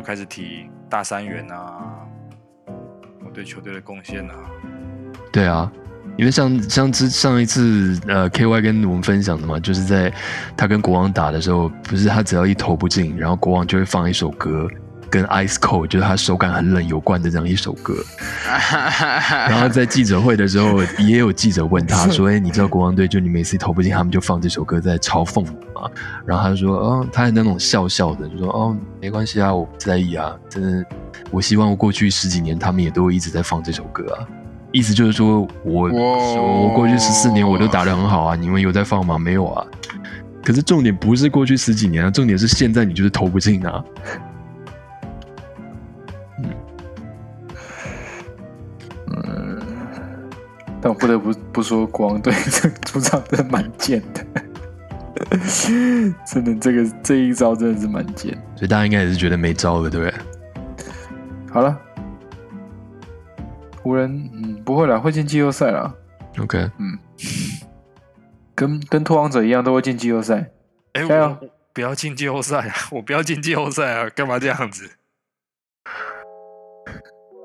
[0.00, 1.84] 又开始提大三元啊，
[3.22, 4.34] 我对球队的贡献啊。
[5.30, 5.70] 对啊，
[6.16, 10.10] 因为像像之上一次呃 KY 跟我们分享的嘛，就是在
[10.56, 14.66] 他跟国王打的时候，不是他只要一投不进，然后国王就会放一首歌，
[15.10, 17.94] 跟 Ice Cold 就是他手感很冷有关的这样一首歌。
[19.48, 25.90] 然后在记者会的时候，也有记者问他说：“哎，你知道国王队就你每次投不进，他们就放这首歌在嘲讽你吗？”
[26.24, 30.84] 然后他就说：“哦，他还那种笑笑的，就说哦，没关系啊，我不在意啊，真的，
[31.30, 34.24] 我希望过去十几年他们也都一直在放这首歌啊。”
[34.72, 39.18] 意思就是说我我过去十四年我都打得很好啊，你们有在放吗？
[39.18, 39.66] 没有啊。
[40.44, 43.84] 可是重点不是过去十几年啊，重点是现在你就是投不进啊。
[50.82, 54.24] 但我不得不不说，国王队这个主场真的蛮贱的，
[56.26, 58.32] 真的这个这一招真的是蛮贱。
[58.56, 60.14] 所以大家应该也是觉得没招了，对不对？
[61.50, 61.78] 好了，
[63.82, 65.92] 湖人嗯不会啦，会进季后赛啦
[66.38, 66.98] ，OK，嗯
[68.54, 70.50] 跟跟拓荒者一样都会进季后赛。
[70.94, 72.74] 哎，加油我我不要进季后赛啊！
[72.90, 74.10] 我不要进季后赛啊！
[74.10, 74.90] 干嘛这样子？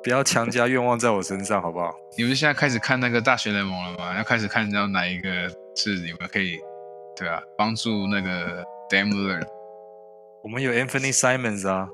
[0.05, 1.91] 不要强加愿望在我身上，好不好？
[2.15, 4.15] 你们现在开始看那个大学联盟了吗？
[4.15, 6.59] 要开始看到哪一个是你们可以，
[7.17, 9.47] 对啊，帮助那个 Dame Lillard。
[10.43, 11.87] 我们有 Anthony Simons 啊，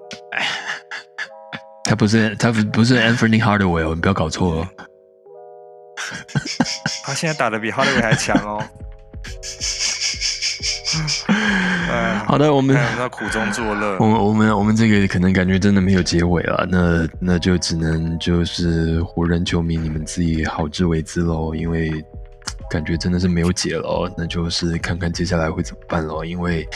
[1.87, 4.67] 他不是他不不是 Anthony Hardaway，哦，你不要搞错哦。
[7.05, 8.61] 他现在打的比 Hardaway 还强哦。
[11.91, 14.05] 哎好的，我们看他苦中作乐我。
[14.05, 21.91] 们 我们我们这个可能感觉真的没有结尾了，那那就只能就是湖人球迷你们自己好自为之喽，因为
[22.69, 26.67] 感觉真的是没有解了哦，那就是看看接下来会怎么办喽，因为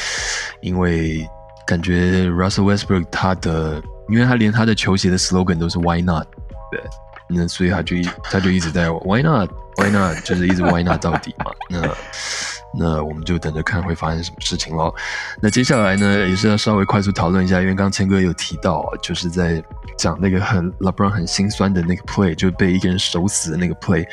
[0.61, 1.25] 因为
[1.65, 6.27] 感觉 Russell Westbrook 他的，因为他连他的球鞋的 slogan 都是 Why not，
[6.71, 6.81] 对，
[7.27, 11.89] 那所以他就一他就一直在 Why not Why not，就是一直 Why not 到底嘛，那。
[12.77, 14.93] 那我们就等着看会发生什么事情喽。
[15.41, 19.63] 那接下来呢，也是要稍微快速讨论一下，因为刚刚谦哥有提到，就是在
[19.97, 24.05] 讲那个很 LeBron 很心酸的那个 play，就被一个人手死的那个 play，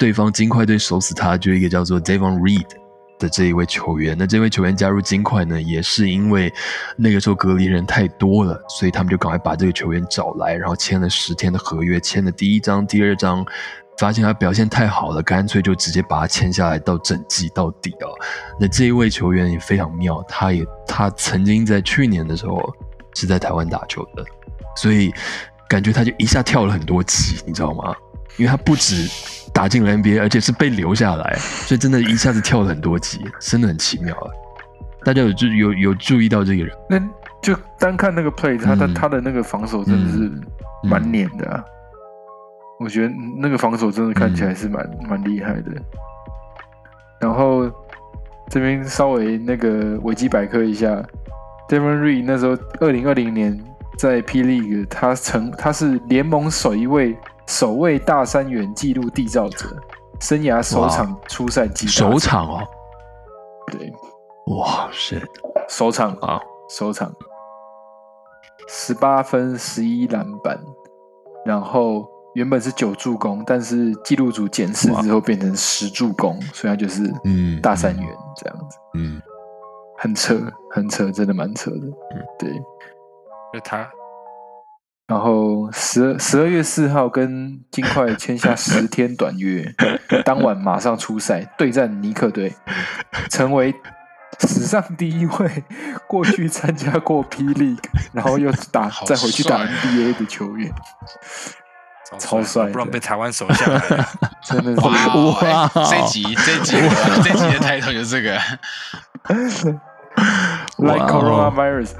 [0.00, 2.66] 对方金块队手死他，就一个叫做 Davon Reed
[3.18, 4.16] 的这一位球员。
[4.18, 6.52] 那这位球员加入金块呢，也是因为
[6.96, 13.44] 那个时候隔离人太多了，所以他们就赶快把这个球员找来，然后签了十天的合约，签了第一张、第二张。
[14.00, 18.14] 发现他表现太好了，干脆就直接把他签下来到整季到底哦。
[18.56, 22.72] 那这一位球员也非常妙，他也他曾经在去年的时候
[23.16, 24.24] 是在台湾打球的，
[24.76, 25.12] 所以
[25.68, 27.92] 感觉他就一下跳了很多级，你知道吗？
[28.36, 29.10] 因为他不止
[29.58, 34.30] 打进了 NBA，而且是被留下来，所以真的一下子跳了很多级，真的很奇妙啊！
[35.02, 36.72] 大家有注有有注意到这个人？
[36.88, 36.96] 那
[37.42, 40.30] 就单看那个 play，他他嗯他的那个防守真的是
[40.84, 41.64] 蛮碾的啊。
[42.78, 45.72] 我觉得那个防守真的看起来是蛮蛮厉害的。
[47.20, 47.68] 然后
[48.48, 50.86] 这边稍微那个维基百科一下
[51.68, 53.60] d e v o n Reed 那时候二零二零年
[53.98, 57.16] 在 P League，他成他是联盟首一位
[57.48, 59.74] 首位大三元纪录缔造者，
[60.20, 62.68] 生涯首场初赛季首场哦，
[63.72, 63.90] 对。
[64.54, 65.16] 哇塞
[65.66, 67.10] 首场啊，首场。
[68.68, 70.60] 十八分十一篮板，
[71.46, 79.22] 然后原本是九助攻，但是记录组检视之后变成十助攻，所以他就是嗯大三元这样子，嗯，
[79.96, 80.38] 很扯，
[80.70, 81.80] 很扯，真的蛮扯的。
[82.38, 82.52] 对。
[83.54, 83.90] 就他
[85.08, 89.74] 然后十十二月四号跟金块签下十天短约，
[90.22, 92.54] 当晚马上出赛对战尼克队，
[93.30, 93.74] 成为
[94.40, 95.64] 史上第一位
[96.06, 100.70] 过去参加过 P League，然后又打再回去打 NBA 的球员，
[102.18, 104.06] 超帅不然被台湾守下来了。
[104.44, 106.76] 真的是哇这集这集
[107.22, 108.38] 这集的 title 就是这个
[110.76, 111.94] ，like coronavirus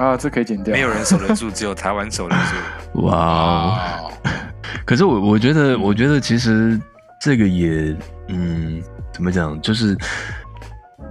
[0.00, 3.02] 啊这可以剪掉，没有人守得住，只有台湾守得住。
[3.04, 3.78] 哇哦！
[4.04, 4.12] 哦，
[4.86, 6.80] 可是我我觉得，我觉得其实
[7.20, 7.94] 这个也，
[8.28, 8.82] 嗯，
[9.12, 9.94] 怎么讲，就是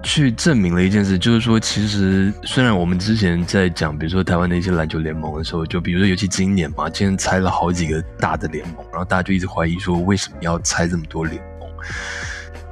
[0.01, 11.69] 去证明了一件事，就是说，其实虽然我们之前在讲，比如说台湾的一些篮球联盟的时候，就比如说尤其今年嘛，今年拆了好几个大的联盟，然后大家就一直怀疑说，为什么要拆这么多联盟？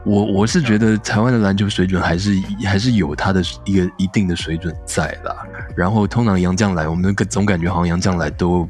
[0.07, 2.31] 我我是觉得台湾的篮球水准还是
[2.63, 5.35] 还是有它的一个一定的水准在啦。
[5.75, 8.65] 然后通常杨将来，我们总感觉好像杨将来都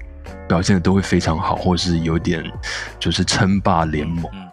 [0.47, 2.43] 表现的都会非常好，或是有点
[2.99, 4.25] 就是称霸联盟。
[4.33, 4.49] 嗯，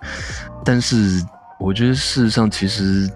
[0.63, 1.25] 但是
[1.59, 3.11] 我觉得事实上其实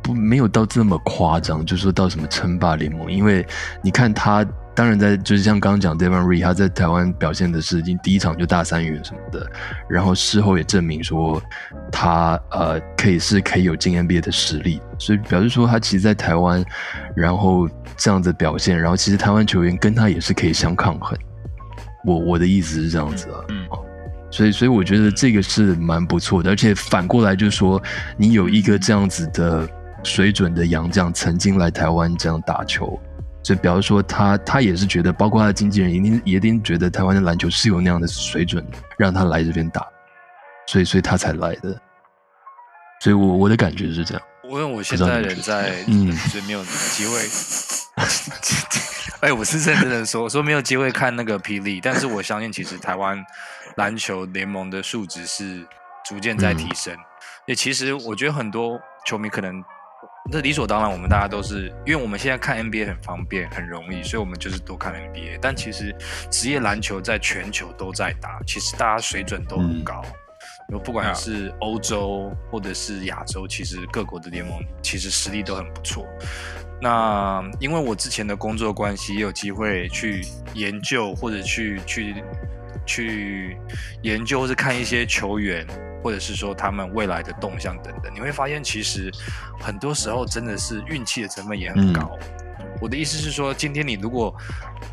[0.00, 3.44] 不没有到这么夸张，就是说到什么称霸联盟，因为
[3.82, 4.46] 你看他。
[4.76, 9.44] 当然，在就是像刚刚讲 Devon Reed，他在台湾表现的是已经第一场就大三元什么的，
[9.88, 11.42] 然后事后也证明说
[11.90, 16.62] 他呃可以是可以有进 NBA 的实力，所以表示说他其实，在台湾，
[17.16, 21.18] 然后这样子表现，然后其实台湾球员跟他也是可以相抗衡。
[22.04, 23.66] 我我的意思是这样子啊，嗯。
[23.70, 23.82] 哦
[24.28, 27.80] 所以所以我觉得这个是蛮不错的，而且反过来就是说，
[28.18, 29.66] 你有一个这样子的
[30.02, 33.00] 水准的洋将曾经来台湾这样打球，
[33.46, 38.66] 所以表示说他他也是觉得，包括他的经纪人一定一定觉得台湾的篮球是有那样的水准，
[38.98, 39.86] 让他来这边打，
[40.66, 41.80] 所以所以他才来的。
[43.00, 44.22] 所以我我的感觉是这样。
[44.42, 47.20] 因为我现在人在，嗯所以没有机会。
[49.20, 53.24] 哎，我是认真的说，说没有机会看那个霹雳，但是我相信其实台湾
[53.76, 55.64] 篮球联盟的数值是
[56.04, 56.92] 逐渐在提升。
[57.46, 59.62] 也其实我觉得很多球迷可能，
[60.30, 65.38] 这理所当然，我们大家都是，因为我们现在看 NBA 很方便、很容易，所以我们就是多看 NBA。
[65.40, 65.94] 但其实
[66.30, 70.04] 职业篮球在全球都在打，其实大家水准都很嗯高。
[70.70, 76.04] 有不管是欧洲或者是亚洲，其实各国的联盟其实实力都很不错。
[76.80, 82.14] 那因为我之前的工作关系，也有机会去研究或者去去
[82.84, 83.56] 去
[84.02, 85.64] 研究或是看一些球员，
[86.06, 89.10] 或者是说他们未来的动向等等，你会发现其实
[89.58, 92.16] 很多时候真的是运气的成分也很高。
[92.80, 94.32] 我的意思是说，今天你如果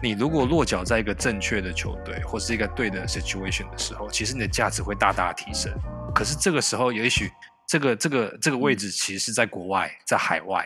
[0.02, 5.72] 你如果落脚在一个正确的球队，或是一个对的 situation 的时候，其实你的价值会大大提升。
[6.16, 7.30] 可是这个时候，也许
[7.68, 10.66] 这个这个这个位置其实是在国外，在海外，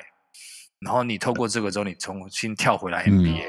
[0.80, 3.44] 然后你透过这个之后，你重新跳回来 NBA，、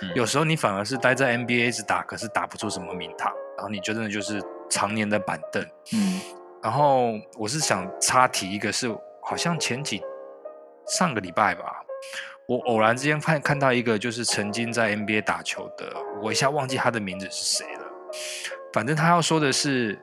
[0.00, 5.60] 嗯有时候你反而是待在 NBA 一直打，可是打不出什么名堂，然后你就真的就是常年的板凳。
[5.92, 6.20] 嗯
[6.62, 8.88] 然后我是想插题一个是，
[9.22, 10.02] 好像前几
[10.86, 11.82] 上个礼拜吧，
[12.46, 15.92] 我偶然之间看看到一个就是曾经在 NBA 打球的，
[16.22, 17.84] 我一下忘记他的名字是谁了。
[18.72, 19.98] 反正他要说的是，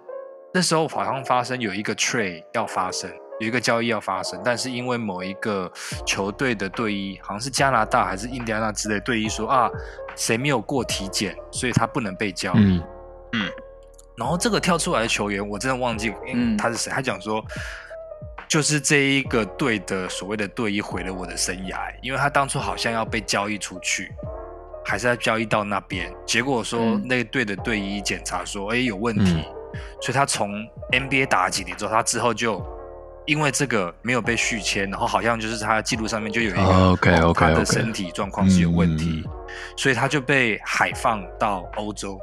[0.54, 5.72] 那时候好像发生有一个 trade 要发生，有一个交易要发生，但是因为某一个
[6.06, 9.70] 球队的队医，好像是加拿大还是印第安纳之类队医说啊，
[10.16, 12.82] 谁没有过体检，所以他不能被交易。
[13.34, 13.52] 嗯
[14.18, 16.92] 然后这个跳出来的球员，我真的忘记嗯他是谁。
[16.92, 17.44] 他讲说，
[18.48, 24.12] 就是这一个队的所谓的队医毁了我的生涯，因为他当初好像要被交易出去，
[24.86, 29.44] 还是要交易到那边，结果说嗯那个队的队医检查说，哎有问题，
[30.02, 30.52] 所以他从
[30.92, 32.66] NBA 打了几年之后，他之后就
[33.26, 39.24] 因为这个没有被续签，然后好像就是他的记录上面就有一个、哦，OK，OK，哦他的身体状况是有问题。
[39.26, 39.32] 嗯
[39.78, 42.20] 所以他就被海放到欧洲。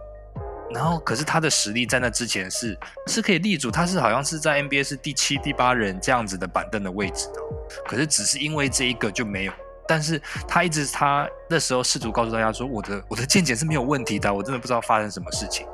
[0.74, 7.40] 然后，可是他的实力在那之前是是可以立足，他是好像是在 NBA 是第七、第八人这样子的板凳的位置的。
[7.86, 9.52] 可是只是因为这一个就没有
[9.88, 15.66] 但是他一直他那时候试图告诉大家说，我的我的见解是没有问题的，我真的不知道发生什么事情，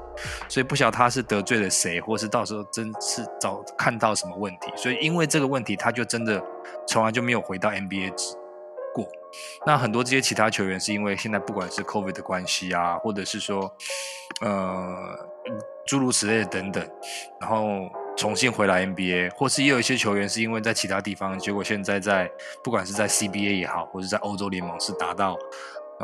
[0.49, 6.43] 所以不晓得他是得罪了谁，或是到时候真是找看到什么问题，所以因为这个问题，他就真的
[6.89, 8.35] 从来就没有回到 NBA 职。
[9.67, 13.73] 那很多这些其他球员是因为现在不管是 COVID 的关系啊，或者是说
[14.41, 15.19] 呃
[15.87, 16.89] 诸如此类的等等，
[17.41, 17.89] 然后。
[18.19, 22.29] 重新回来 NBA，或是也有一些球员是因为在其他地方，结果现在在
[22.65, 25.39] 不管是在 CBA 也好，或者在欧洲联盟是达到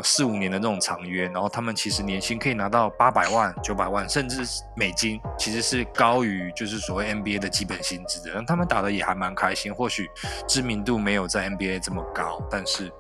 [0.03, 4.43] 四五年的那种长约，然后他们其实年薪可以拿到八百万、九百万，甚至
[4.75, 8.43] 美金，其实是高于就是所谓 NBA 的基本薪资的。
[8.45, 10.11] 他们打的也还蛮开心，或许
[10.49, 12.91] 知名度没有在 NBA 这么高，但是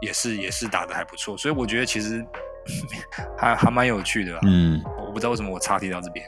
[0.00, 1.36] 也是也是打的还不错。
[1.36, 2.24] 所以我觉得其实
[3.36, 4.38] 还还蛮有趣的。
[4.42, 6.24] 嗯，我不知道为什么我插题到这边。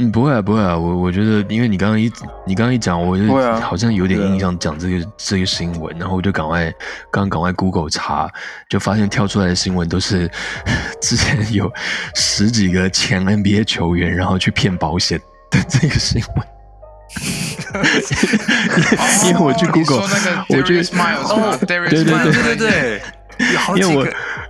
[0.00, 2.04] 嗯，不会啊，不会啊，我我觉得，因为你刚刚一
[2.46, 3.24] 你刚刚一讲，我就
[3.60, 6.72] 好像有点印象讲这个这个新闻，然后我就赶快
[7.10, 8.30] 刚赶快 Google 查，
[8.70, 10.30] 就发现跳出来的新闻都是
[11.02, 11.70] 之前有
[12.14, 15.20] 十几个前 NBA 球员然后去骗保险
[15.50, 16.46] 的这个新闻。
[19.24, 20.02] 因为我去 Google，
[20.48, 20.80] 我去
[21.24, 23.02] 哦，对对对对对
[23.38, 23.80] 对。
[23.80, 24.06] 因为我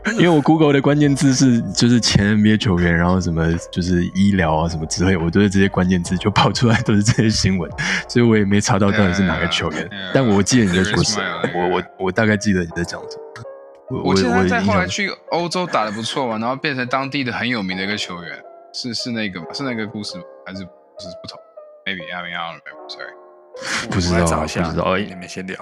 [0.12, 7.70] 因为我 Google 的关键字是就是前 NBA 球员，然后什么就是医疗啊什么之类，我都是这些关键字就跑出来都是这些新闻，
[8.08, 9.90] 所以我也没查到到底是哪个球员。
[10.14, 14.02] 但我记得你在说什么，我我我大概记得你在讲什么。
[14.04, 18.32] 我现在在后来去欧洲打的不错嘛，然后变成当地的很有名的一个球员，
[18.72, 19.46] 是是那个吗？
[19.52, 20.24] 是那个故事吗？
[20.46, 20.66] 还是是
[21.22, 21.38] 不同
[21.84, 22.88] ？Maybe I mean I don't remember.
[22.88, 24.96] Sorry，不知道，不知道。
[24.96, 25.56] 你们先聊。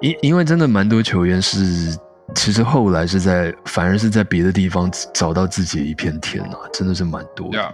[0.00, 1.98] 因因为真的蛮多球员是。
[2.34, 7.72] 其实后来是在，反而是在别的地方找到自己的一片天啊，真的是蛮多的。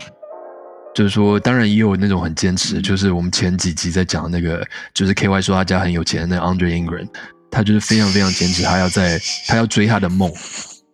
[0.94, 7.08] 就是说，当然也有那种很坚持，就是我们前几集在讲那个，就是 K Y 说他家很有钱的那 Andre Ingram，
[7.50, 10.30] 他就是非常非常坚持，他要在他要追他的梦，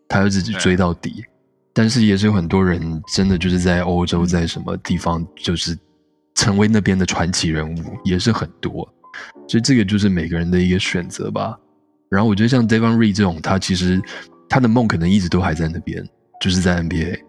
[0.09, 1.25] 他要自己追到底。
[1.73, 5.77] 但是也是有很多人真的就是在欧洲，在什么地方就是
[6.37, 8.89] 成为那边的传奇人物，也是很多。
[9.49, 11.59] 所以这个就是每个人的一个选择吧。
[12.11, 14.01] 然后我觉得像 Devon Reed 这种，他其实
[14.49, 16.03] 他的梦可能一直都还在那边，
[16.41, 17.21] 就是在 NBA，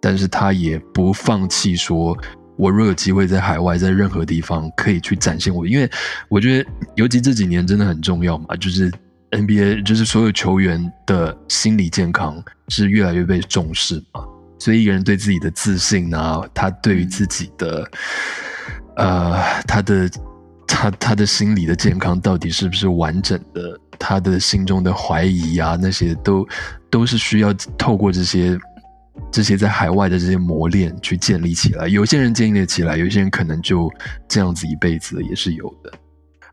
[0.00, 2.16] 但是他也不放弃说，
[2.56, 5.90] 我若有机会在海外，在任何地方可以去展现我，因为
[6.28, 8.90] 我觉得尤其这几年真的很重要嘛，就是
[9.32, 14.24] NBA 就是所有球员的心理健康是越来越被重视嘛，
[14.58, 17.90] 所以一个人对自己的自信啊，他对于自己的，
[18.96, 19.36] 呃，
[19.66, 20.08] 他的。
[20.70, 23.80] 他他的心理的健康到底是不是完整的？
[23.98, 26.46] 他的心中的怀疑啊，那些都
[26.88, 28.58] 都是需要透过这些
[29.30, 31.88] 这些在海外的这些磨练去建立起来。
[31.88, 33.90] 有些人建立起来，有些人可能就
[34.28, 35.92] 这样子一辈子也是有的。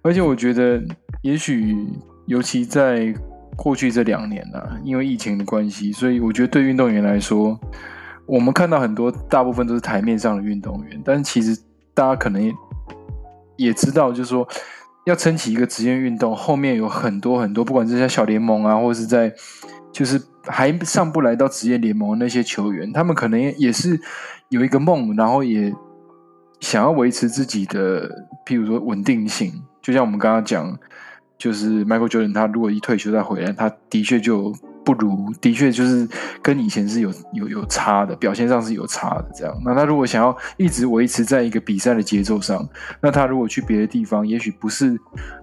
[0.02, 0.82] 而且我觉得，
[1.22, 1.76] 也许
[2.26, 3.14] 尤其在
[3.56, 7.60] 过去这两年呢，因为疫情的关系，所以我觉得对运动员来说，
[8.26, 11.58] 我们看到很多大部分都是台面上的运动员，但其实
[11.93, 12.54] 大家可能。
[13.58, 14.46] 也知道，就是说，
[15.06, 19.34] 要撑起一个职业运动，后面有很多很多，不管是在小联盟啊，或是在，
[19.91, 23.99] 就是还上不来到职业联盟那些球员，他们可能也是
[24.49, 25.74] 有一个梦，然后也
[26.60, 28.10] 想要维持自己的，
[28.45, 29.53] 譬如说稳定性。
[29.82, 30.78] 就像我们刚刚讲，
[31.38, 34.53] 就是 Michael Jordan，他如果一退休再回来，他的确就。
[34.86, 36.07] 不如的确就是
[36.41, 39.25] 跟以前是有有有差的，表现上是有差的。
[39.36, 42.65] 这样，那他如果想要一直维持在一个比赛的节奏上，
[43.01, 44.95] 那他如果去别的地方，也许不是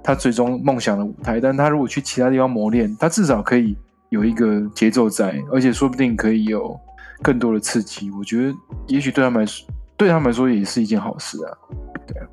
[0.03, 3.77] 他最终梦想的舞台，但他如果去其他地方磨练，他至少可以
[4.11, 6.79] 有一个节奏在，而且说不定可以有
[7.21, 8.11] 更多的刺激。
[8.13, 8.55] 我觉得，
[8.87, 11.51] 也许对他们来说，对他们来说也是一件好事啊。
[12.07, 12.25] 对啊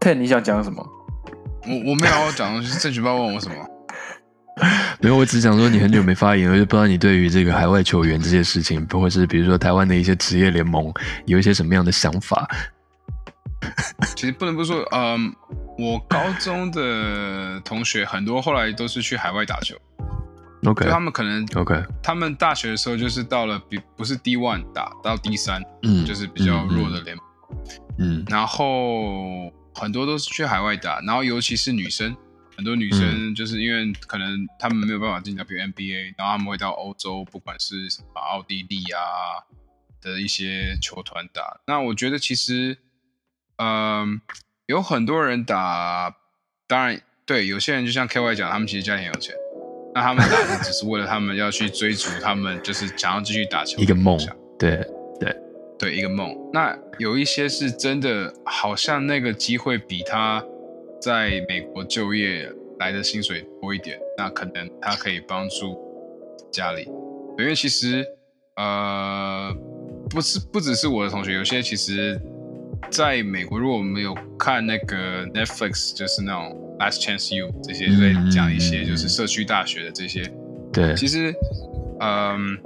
[0.00, 0.84] ，Ten，你想讲什么？
[1.64, 3.54] 我我没有要讲东西，郑群豹问我什么？
[5.00, 10.92] 没有，我只想说你很久没发言，我就不知道你对于这个海外球员这些事情，或者是比如说台湾的一些职业联盟，
[11.26, 12.48] 有一些什么样的想法？
[14.14, 15.34] 其实不能不说，嗯，
[15.78, 19.74] 我高中的同学很多后来都是去海外打球
[20.66, 27.24] ，OK，他们可能 OK，他们大学的时候就是到了比不是 D one 打到 D 三，嗯，就是比较弱的联盟，
[27.98, 32.14] 嗯，然后很多都是去海外打，然后尤其是女生。
[32.62, 39.42] 很多女生就是因为可能她们没有办法进到 NBA，然后她们会到欧洲，不管是什么奥地利啊
[40.00, 41.60] 的一些球团打。
[41.66, 42.78] 那我觉得其实，
[43.56, 44.20] 嗯，
[44.66, 46.14] 有很多人打，
[46.68, 49.34] 当然对有些人就像 KY 讲，他们其实家里很有钱，
[49.92, 54.76] 那他们打只是为了他们要去追逐他们就是想要继续打球一个梦想，对
[55.18, 55.36] 对
[55.76, 56.32] 对一个梦。
[56.52, 60.44] 那有一些是真的，好像那个机会比他。
[61.02, 62.48] 在美国就业
[62.78, 65.76] 来的薪水多一点，那可能他可以帮助
[66.52, 66.88] 家里。
[67.38, 68.06] 因为其实
[68.56, 69.52] 呃，
[70.08, 72.20] 不是不只是我的同学，有些其实
[72.90, 80.22] 在美国，如果我们有看那个 Netflix，就是那种 Last Chance You 这些，就在讲一些就是社区大学的这些。
[80.72, 81.34] 对，其实，
[82.00, 82.56] 嗯，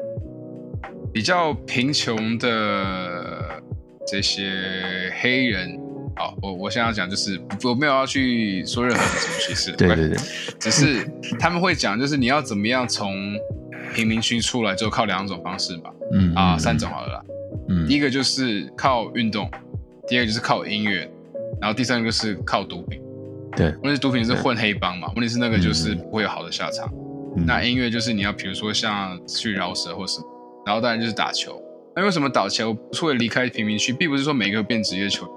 [1.12, 3.62] 比较贫穷的
[4.06, 5.78] 这些黑人，
[6.16, 10.16] 好，我我现在要讲就是我没有要去说任何的什么歧视， 对对对，
[10.58, 11.06] 只是
[11.38, 13.14] 他们会讲就是你要怎么样从
[13.94, 17.24] 贫民区出来，就靠两种方式吧，嗯啊，三种好了啦，
[17.68, 17.86] 嗯。
[17.86, 19.50] 第一个就是靠运动，
[20.08, 21.08] 第二个就是靠音乐，
[21.60, 23.00] 然后第三个就是靠毒品。
[23.54, 26.90] 对，问题是毒品是混黑帮嘛，问题是那个就是不会有好的下场。
[27.36, 27.44] 嗯。
[27.46, 30.26] 那音乐就是你要比如说像去饶舌或什么，
[30.64, 31.62] 然后当然就是打球。
[31.94, 35.34] 那为什么打球是会离开贫民区，并不是说每个变职业球员，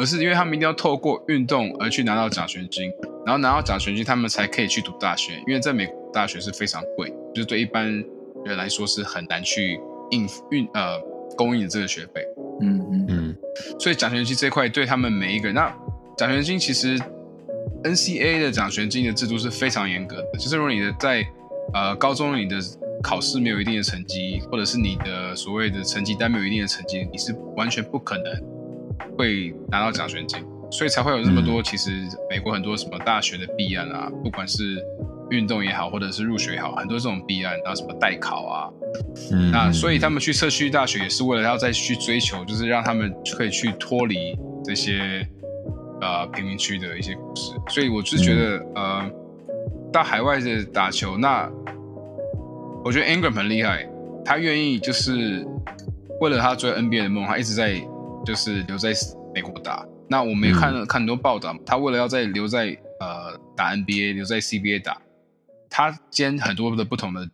[0.00, 2.90] 而是因为他们一定要透过运动而去拿到奖学金，
[3.26, 5.34] 然后拿到奖学金，他们才可以去读大学。
[5.46, 7.86] 因为在美国大学是非常贵，就是对一般
[8.46, 9.78] 人来说是很难去
[10.10, 10.98] 应付运呃
[11.36, 12.24] 供应的这个学费。
[12.62, 13.36] 嗯嗯嗯
[13.78, 15.70] 所以奖学金这一块对他们每一个人，那
[16.16, 16.98] 奖学金其实
[17.84, 21.22] NCA 的奖学金的制度是非常严格的，就是如果你的在
[21.74, 22.56] 呃高中你的
[23.02, 28.24] 考试没有一定的成绩，或者是你的所谓的成绩单没有一定的成绩，你是完全不可能
[29.16, 31.62] 会拿到奖学金，所以才会有这么多。
[31.62, 31.90] 其实
[32.28, 34.82] 美国很多什么大学的弊案啊，不管是
[35.30, 38.68] 运动也好，或者是入学也好，很多这种弊案，然后什么代考啊，
[39.32, 45.26] 嗯，那所以他们去社区大学也是为了要再去追求，就是让他们可以去脱离这些
[46.00, 47.52] 呃贫民区的一些故事。
[47.68, 49.10] 所以我是觉得，呃，
[49.92, 51.48] 到海外的打球，那
[52.84, 53.88] 我觉得 Ingram 很厉害，
[54.24, 55.46] 他愿意就是
[56.20, 57.80] 为了他追 NBA 的梦，他一直在
[58.30, 58.92] 就是留在
[59.34, 59.84] 美国打。
[60.08, 65.02] 那我们也看了、看很多报道，他为了要在留在呃打 NBA，留在 CBA 打，
[65.68, 67.28] 他兼很多的不同的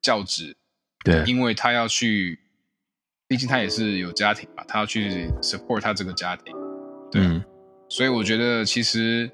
[0.00, 0.56] 教职，
[1.04, 2.38] 对，因为他要去，
[3.26, 6.54] 毕竟他也是有家庭嘛，他要去 support 他这个家庭，
[7.10, 7.20] 对。
[7.20, 7.44] 嗯。
[7.90, 9.30] 所以我觉得其实，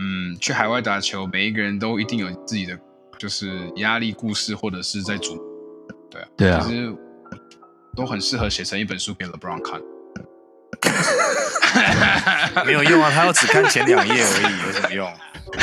[0.00, 2.76] 嗯，去海外打球，每一个人都一定有自己的
[3.16, 5.40] 就是压力故事，或者是在主，
[6.10, 6.60] 对啊，对啊。
[6.60, 6.92] 其实
[7.96, 9.80] 都很适合写成一本书给 LeBron 看。
[12.64, 15.10] 没有用啊，他要只看前两页而已，有什么用？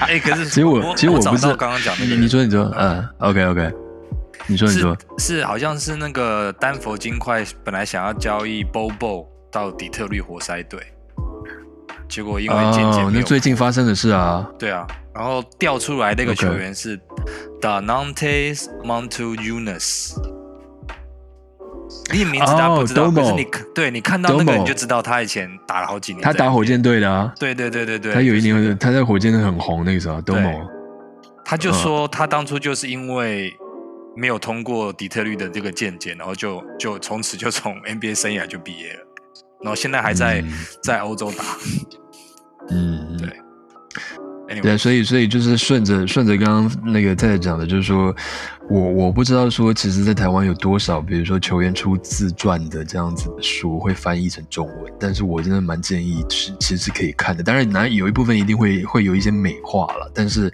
[0.00, 3.70] 哎、可是其实我其实我不是刚刚讲那个，你你说你说，嗯，OK OK，
[4.46, 10.80] 你说你说，是是好像是那个丹佛金块本来想要交易 Bobo 到底特律活塞队，
[12.08, 16.98] 结果因为渐渐哦，没有那最近发生的事啊，对啊，然后调出来那个球员是
[17.60, 20.14] Danante Montunas。
[22.12, 26.22] 你名字大家不知道哦可是你对你看到那个 Domo 你就知道他以前打了好几年。
[26.22, 28.60] 他打火，箭队的啊，对对对对对，他有一就是。
[28.60, 30.68] 年他在火箭队很红那个时候对，Domo，
[31.44, 33.52] 他就说他当初就是因为
[34.16, 39.00] 没有通过底特律的这个见解，然后就就从此就从 NBA 生涯就毕业了，
[39.62, 40.52] 然后现在还在、嗯。
[40.82, 41.44] 在欧洲打。
[42.70, 43.28] 嗯，对
[44.62, 48.14] 对，所以所以就是顺着顺着刚刚那个太太讲的，就是说
[48.68, 57.42] 我我不知道说，其实，在台湾有多少，比如说球员出自传的这样子的书会翻译成中文，但是我真的蛮建议是其实是可以看的。
[57.42, 60.52] 当然，哪有一部分一定会会有一些美化了，但是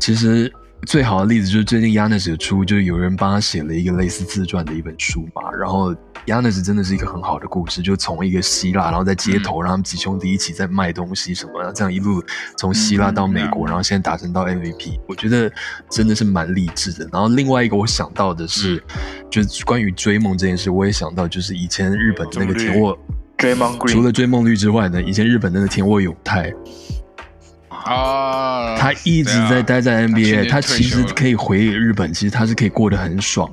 [0.00, 0.50] 其实。
[0.86, 5.50] 最好的例子就是最近 Yanis 的出，就是有人帮他写了一个类似自传的一本书嘛。
[5.50, 5.94] 然后
[6.26, 12.22] Yanis 真的是一个很好的故事，就从一个希腊，然后在街头，让他们几兄弟一起在卖东西什么的，这样一路
[12.56, 15.50] 从希腊到美国，然后现在打成到 MVP，我觉得
[15.90, 17.08] 真的是蛮励志的。
[17.12, 18.82] 然后另外一个我想到的是，
[19.30, 22.96] 就是关于追梦这件事，我也想到就是以前日本那个田沃
[23.36, 26.52] ，Draymond 除了追梦绿之外呢，以前日本那个田沃永泰。
[27.94, 33.48] 啊，他一直在待在 NBA，、年他其实可以回日本，其实他是可以过得很爽，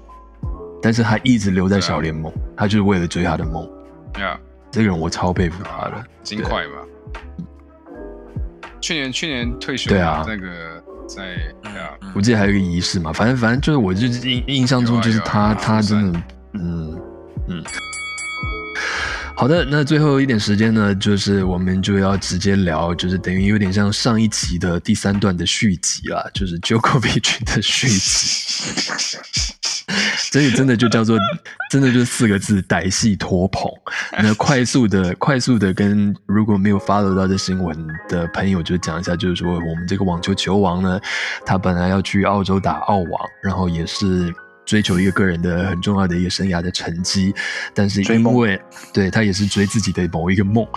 [0.82, 3.68] 但是他一直留在小联盟，他就是为了追他的梦。
[4.14, 4.40] 对啊，
[4.72, 6.74] 这个人我超佩服他的，金块嘛。
[8.82, 10.24] 去年去年退休对啊。
[10.28, 11.24] 那个在
[12.14, 16.22] 我记得还有一个仪式嘛，反正反正就是我就是印印象中就是他、啊啊他真的
[16.54, 17.00] 嗯
[17.48, 17.64] 嗯。
[19.38, 28.72] 好的，那最后一点时间呢，就是我们就要直接聊，就是等于有点像上一集的第三段的续集啦， 就是 Jokovic 的续集。
[30.32, 31.18] 所 以真的就叫做，
[31.70, 33.70] 真的就四个字：歹戏拖棚。
[34.18, 37.78] 那快速的、快速的跟如果没有 follow 到这新闻
[38.10, 41.00] 的朋友，就讲一下，就是说我们这个网球球王呢，
[41.46, 44.34] 他本来要去澳洲打澳网，然后也是
[44.66, 47.34] 追求一个个人的很重要的一个生涯的成绩，
[47.74, 48.60] 但是因为
[48.92, 50.68] 对他也是追自己的某一个梦，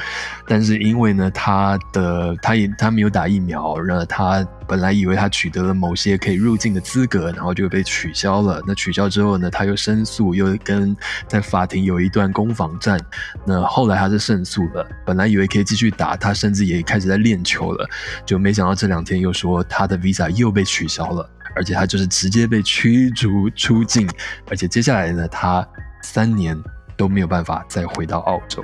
[0.47, 8.63] 但是因为呢，他的他也他没有打疫苗，那他本来以为他取得了某些可以入境的资格，然后就被取消了。
[8.67, 10.95] 那取消之后呢，他又申诉，又跟
[11.27, 13.01] 在法庭有一段攻防战。
[13.47, 17.89] 那后来他是胜诉了，本来以为可以继续打，他甚至也开始在练球了，
[18.27, 21.29] 就没想到这两天又说他的 visa 又被取消了。
[21.55, 24.09] 而且他就是直接被驱逐出境，
[24.51, 25.67] 而且接下来呢，他
[26.03, 26.57] 三年
[26.97, 28.63] 都没有办法再回到澳洲。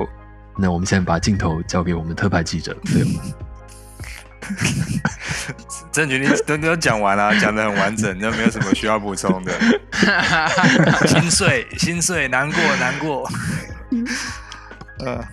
[0.56, 3.04] 那我们现在把镜头交给我们特派记者，对。
[5.90, 9.52] 郑局，你都都讲完了，讲的很完整，那没有什么需要补充的。
[11.08, 13.26] 心碎，心碎，难过，难过。
[15.00, 15.24] 呃，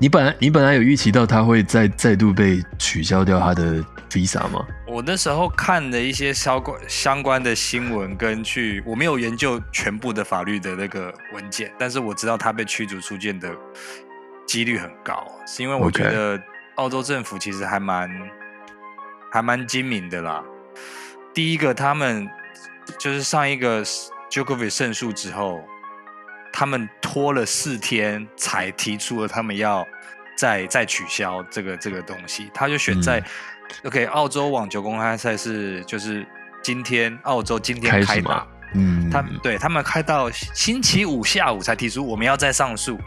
[0.00, 4.66] 你本来你本来有预期到他会再再度被取消掉他的 visa 吗？
[4.86, 13.54] 我那时候看了一些相关相关的新闻，跟去我没有研究全部的法律的那个文件，但是我知道他被驱逐出境的
[14.46, 16.40] 几率很高，是因为我觉得
[16.76, 18.10] 澳洲政府其实还蛮
[19.30, 20.42] 还蛮精明的啦。
[21.34, 22.28] 第一个，他们
[22.98, 23.84] 就是上一个
[24.30, 25.60] Jokovic 胜诉之后，
[26.52, 29.86] 他们拖了四天才提出了他们要
[30.36, 33.22] 再再取消这个这个东西，他就选在。
[33.84, 36.26] OK，澳洲网球公开赛是就是
[36.62, 42.98] 今天澳洲今天开打，嗯，他对他们开到星期五下午才提出我们要再上诉，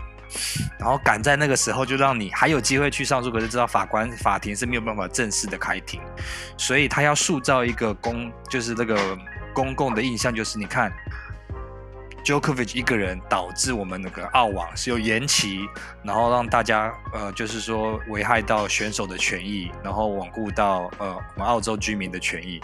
[0.79, 6.01] 然后赶在那个时候就让你还有机会去上诉，可是知道法官法庭是没有办法正式的开庭，
[6.57, 8.97] 所以他要塑造一个公就是那个
[9.53, 10.91] 公共的印象，就是你看。
[12.23, 15.59] Jokovic 一个人导致我们那个澳网是有延期，
[16.03, 22.61] 然后让大家呃，就是说危害到选手的权益，然后罔顾到呃我们澳洲居民的权益，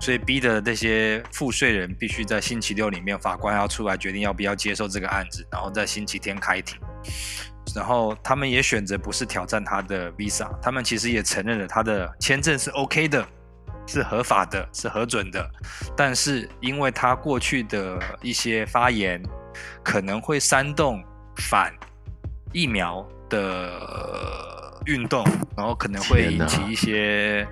[0.00, 6.78] 所以逼的那些赋税人必须在星期六里面，法官要出来决定要不要接受这个案子，然后在星期天开庭，
[7.74, 13.26] 然后他们也选择不是挑战他的 visa，他们其实也承认了他的签证是 OK 的。
[13.86, 15.50] 是合法的，是核准的，
[15.96, 19.22] 但是因为他过去的一些发言
[19.82, 21.02] 可能会煽动
[21.36, 21.72] 反
[22.52, 23.70] 疫苗的
[24.86, 25.24] 运动，
[25.56, 27.46] 然后可能会引起一些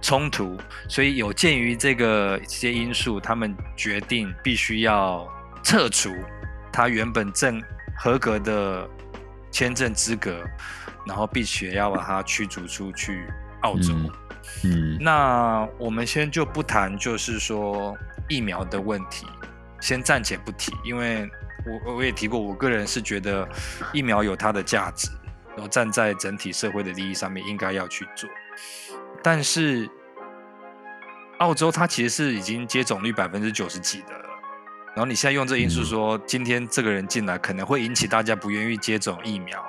[0.00, 0.56] 冲突，
[0.88, 5.26] 所以有鉴于这个一些因素，他们决定必须要
[5.62, 6.10] 撤除
[6.72, 7.62] 他原本正
[7.96, 8.88] 合格的
[9.50, 10.42] 签证资格，
[11.06, 13.26] 然后并且要把他驱逐出去
[13.60, 13.92] 澳洲。
[13.94, 14.10] 嗯，
[15.00, 17.96] 那我们先就不谈，就是说
[18.28, 19.26] 疫苗的问题，
[19.80, 21.28] 先暂且不提，因为
[21.84, 23.48] 我我也提过，我个人是觉得
[23.92, 25.08] 疫苗有它的价值，
[25.54, 28.30] 然后站在整体社会的利益上面应该要去做。
[29.22, 29.88] 但是
[31.38, 34.28] 澳洲它其实是已经接种率百分之九十几的了，
[34.94, 39.64] 然后你现在用这因素说，今天这个人进来可能会引起大家不愿意接种疫苗，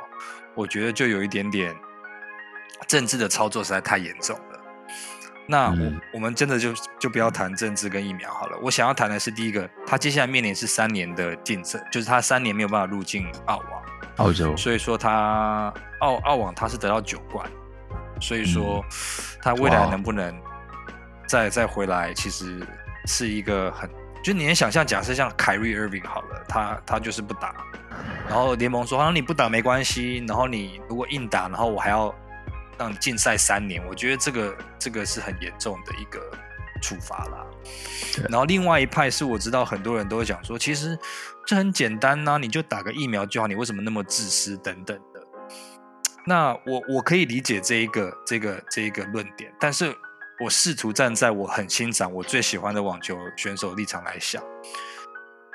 [0.53, 1.75] 我觉得就有一点点
[2.87, 4.52] 政治的操作实在太严重了。
[5.45, 8.57] 那我我们真的就就不要谈政治跟疫苗好了。
[8.61, 13.83] 我想要谈的是第一个，他接下来面临是三年的禁证，就是他三年没有办法入境澳网，
[14.17, 14.55] 澳洲。
[14.55, 17.45] 所以说他澳澳网他是得到九冠，
[18.21, 18.83] 所以说
[19.41, 20.33] 他未来能不能
[21.27, 22.65] 再再回来，其实
[23.05, 23.89] 是一个很
[24.23, 27.53] 就你能想象，假设像凯瑞·厄文好了，他他就是不打，
[28.29, 32.15] 然后联盟说好像你不打没关系，然后你如果硬打，然后我还要。
[32.77, 36.19] 让禁赛三年，我觉得这个这个是很严重的一个
[36.81, 37.45] 处罚啦。
[38.29, 40.97] 然后另外一派是我知道很多人都会讲说，其实
[41.45, 45.21] 这很简单呐，你就打个疫苗就好，你为什么那么自私等等的。
[46.25, 49.93] 那我我可以理解这一个这个这一个论点，但是
[50.43, 54.41] 我试图站在我很欣赏我最喜欢的网球选手立场来想，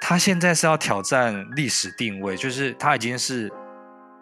[0.01, 3.51] 他现在是要挑战历史定位，就是他已经是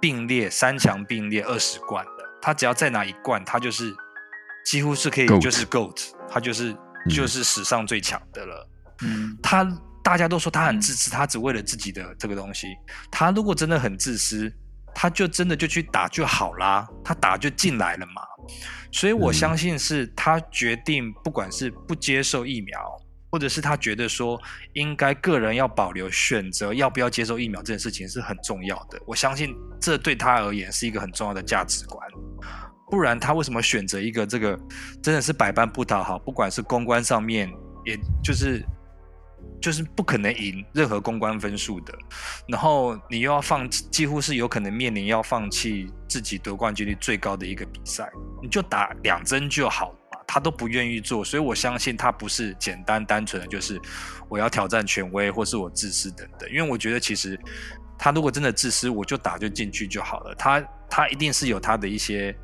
[0.00, 2.04] 并列三强并列二十冠。
[2.40, 3.94] 他只要再拿一冠，他就是
[4.64, 6.76] 几乎是可以就是 GOAT，他就是
[7.08, 8.68] 就是史上最强的了。
[9.02, 9.66] 嗯，他
[10.02, 12.68] 大家都说他很自私，他只为了自己的这个东西。
[13.10, 14.52] 他如果真的很自私，
[14.94, 18.22] 他就真的就去打就好啦，他打就进来了嘛。
[18.92, 22.80] 所以我相信是他决定，不管是不接受疫苗，
[23.30, 24.40] 或者是他觉得说
[24.74, 29.00] 应该个人要保留选择要不要接受疫苗这件事情是很重要的。
[29.06, 32.08] 我相信这对他而言是一个很重要的价值观。
[32.88, 34.56] 不然他为什么选择一个这个
[35.02, 36.16] 真的是百般不讨好？
[36.20, 37.52] 不管是公关上面，
[37.84, 38.64] 也就是
[39.60, 41.92] 就是不可能赢任何公关分数的。
[42.46, 48.08] 然后你又要放，几乎是有可能面临要放弃自己得冠军率最高的一个比赛，
[48.40, 49.92] 你就打两针就好。
[50.26, 53.80] 他都不愿意做，所以我相信他不是简单单纯的就是
[54.28, 57.38] 我要挑战权威或是我自私等等，因为我觉得其实
[57.98, 62.36] 他如果真的自私，我就打就进去就好了，他他一定是有他的一些。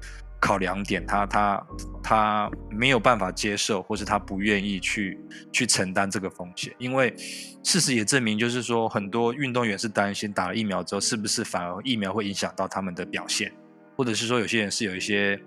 [0.45, 1.67] 考量点，他他
[2.03, 5.17] 他没有办法接受，或是他不愿意去
[5.53, 7.15] 去承担这个风险，因为
[7.63, 13.53] 事实也证明，就是说很多运动员是担心打了疫苗之后，是不是反而疫苗会影响到他们的表现，
[13.97, 15.41] 或者是说有些人是有一些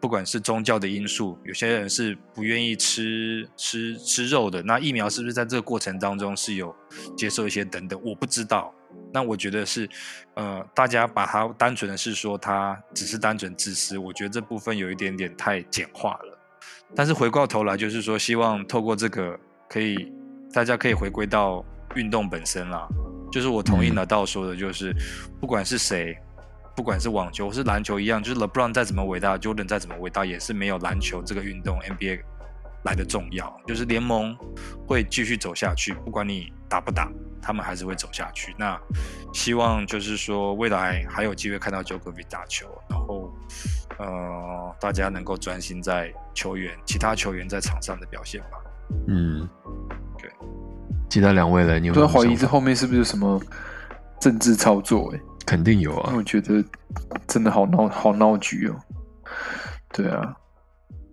[0.00, 6.74] 不管是宗教的因素，有些人是不愿意吃吃吃肉的，那疫苗是不是在这个过程当中是有
[7.16, 8.72] 接受一些等等，我不知道。
[9.12, 9.88] 那我觉得是，
[10.34, 16.38] 呃，大家把它单纯的是说它只是单纯自私，我觉得这部分有一点点太简化了。
[16.94, 19.38] 但是回过头来，就是说希望透过这个，
[19.68, 20.12] 可以
[20.52, 21.64] 大家可以回归到
[21.96, 22.88] 运动本身啦。
[23.30, 24.94] 就是我同意拿到说的，就是
[25.38, 26.16] 不管是谁，
[26.78, 32.20] 不管是网球或是篮球一样，就是 LeBron 再怎么伟大，Jordan 再怎么伟大，也是没有篮球这个运动 NBA
[32.84, 33.52] 来的重要。
[33.66, 34.32] 就是联盟
[34.86, 37.10] 会继续走下去，不管你打不打。
[37.42, 38.54] 他们还是会走下去。
[38.56, 38.78] 那
[39.32, 43.32] 希望就是说，未来还有机会看到 Jokovic 打球，然后
[43.98, 48.58] 呃，大家能够专心在球员、其他球员在场上的表现吧。
[49.08, 49.48] 嗯，
[50.16, 50.30] 对。
[51.10, 51.80] 其他两位呢？
[51.80, 53.40] 你有怀疑这后面是不是有什么
[54.20, 55.12] 政治操作？
[55.14, 56.12] 哎，肯定有啊。
[56.14, 56.62] 我觉得
[57.26, 58.76] 真的好闹，好闹剧哦。
[59.92, 60.34] 对啊，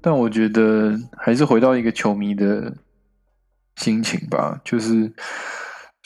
[0.01, 2.75] 但我觉得还是回到一个球迷的
[3.77, 5.13] 心情吧，就是。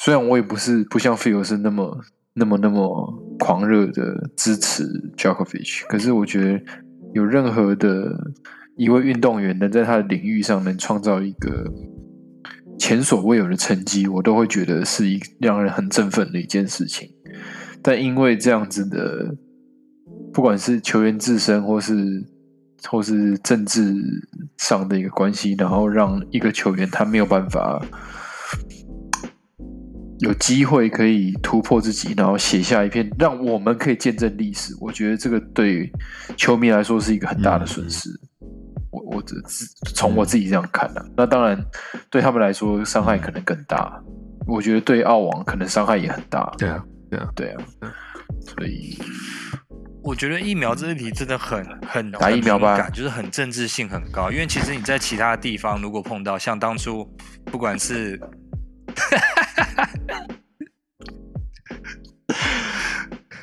[0.02, 2.00] 虽然我也不是不像费尔是那么
[2.34, 4.86] 那么那么狂热的支持
[5.18, 6.64] Jokovic，可是我觉得
[7.14, 8.16] 有任何的
[8.78, 11.70] 一位运动员能在他的领域上能创造一个
[12.80, 17.12] 前所未有的成绩，我都会觉得是一让人很振奋的一件事情。
[17.82, 19.36] 但因为这样子的，
[20.34, 22.24] 不管是球员自身或是
[22.88, 23.96] 或是政治
[24.58, 27.82] 上的一个关系，然后让一个球员他没有办法。
[30.22, 34.76] 有机会可以突破自己，然后写下一篇让我们可以见证历史。
[34.82, 35.90] 我觉得这个对
[36.36, 38.10] 球迷来说是一个很大的损失。
[38.92, 39.42] 我我只
[39.96, 41.06] 从我自己这样看的。
[41.16, 41.58] 那当然
[42.10, 43.98] 对他们来说伤害可能更大。
[44.46, 46.54] 我觉得对澳网可能伤害也很大。
[46.58, 47.64] 对啊，对啊，对啊。
[48.42, 48.98] 所以
[50.02, 54.32] 我觉得疫苗这一题真的很很打疫苗吧，就是很政治性很高。
[54.32, 57.06] 因为其实你在其他地方如果碰到像当初
[57.46, 58.20] 不管是。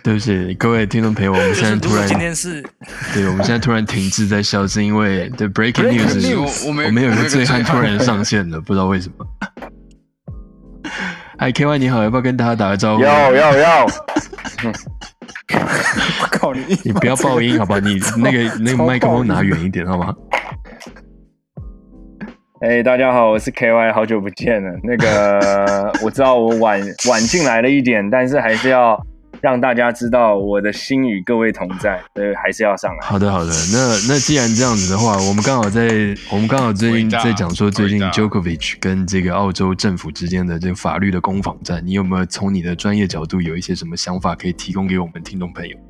[0.03, 2.63] 对不起，各位听众朋友，我们现在 突然今天是，
[3.13, 9.27] 对，我们现在突然停滞在笑，是因为 The Breaking News，我们有一个醉汉突然上线了，不知道为什么。
[11.39, 13.03] 嗨，K Y 你好，要不要跟大家打个招呼？
[13.03, 13.85] 要要要！
[16.23, 16.65] 我靠你！
[16.83, 17.79] 你不要爆音好吧？
[17.79, 20.15] 你 那个那个麦克风拿远一点好吗？
[22.63, 24.71] 哎，大家好，我是 K Y，好久不见了。
[24.83, 26.81] 那个我知道我晚
[27.11, 28.99] 晚进来了一点，但是还是要
[29.41, 33.07] 让大家知道我的心与各位同在，所以还是要上来。
[33.07, 33.51] 好的，好的。
[33.73, 45.77] 那那既然这样子的话，我们刚好在我们刚好最近在讲说最近 Djokovic 跟这个澳洲政府之间的这个法律的攻防战，你有没有从你的专业角度有一些什么想法可以提供给我们听众朋友？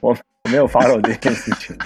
[0.00, 0.16] 我。
[0.50, 1.76] 没有 follow 这件事情，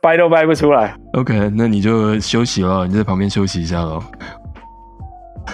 [0.00, 0.94] 掰都掰不出来。
[1.14, 4.02] OK，那你就休息了，你在旁边休息一下喽。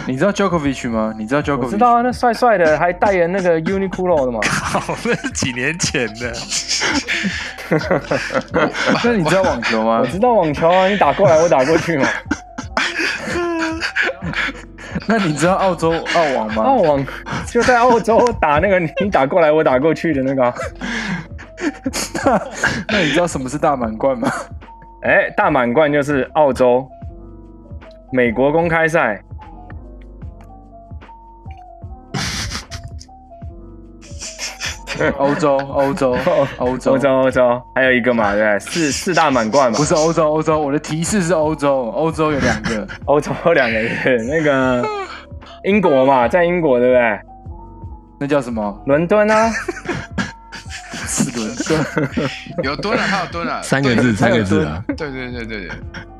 [0.06, 1.14] 你知道 Djokovic 吗？
[1.16, 1.70] 你知道 Djokovic？
[1.70, 4.40] 知道啊，那帅帅的，还代言那个 Uniqlo 的嘛。
[4.44, 6.32] 靠，那是几年前的。
[9.04, 10.00] 那你知道网球吗？
[10.00, 12.06] 我知道网球啊，你打过来，我打过去嘛。
[15.06, 16.62] 那你知道澳洲澳网吗？
[16.62, 17.06] 澳网
[17.46, 20.52] 就在澳洲打那个，你打过来我打过去的那个。
[22.88, 24.30] 那你知道什么是大满贯吗？
[25.02, 26.88] 哎，大满贯就是澳洲、
[28.12, 29.20] 美国公开赛。
[35.18, 36.16] 欧洲，欧洲，
[36.58, 39.76] 欧洲，欧洲，欧洲，还有一个嘛，对，四四大满贯嘛。
[39.76, 43.78] 不是欧洲，欧洲，我的提示是欧洲，欧洲有两个，欧洲有两个，
[44.28, 44.86] 那个
[45.64, 47.20] 英国嘛，在英国，对不对？
[48.20, 48.82] 那叫什么？
[48.86, 49.50] 伦敦啊。
[52.62, 53.62] 有蹲了，他有蹲了。
[53.62, 54.82] 三个字，三个字啊。
[54.88, 55.70] 对对对对对，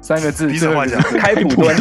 [0.01, 0.47] 三个字。
[0.49, 1.01] 比什么讲？
[1.19, 1.77] 开普敦。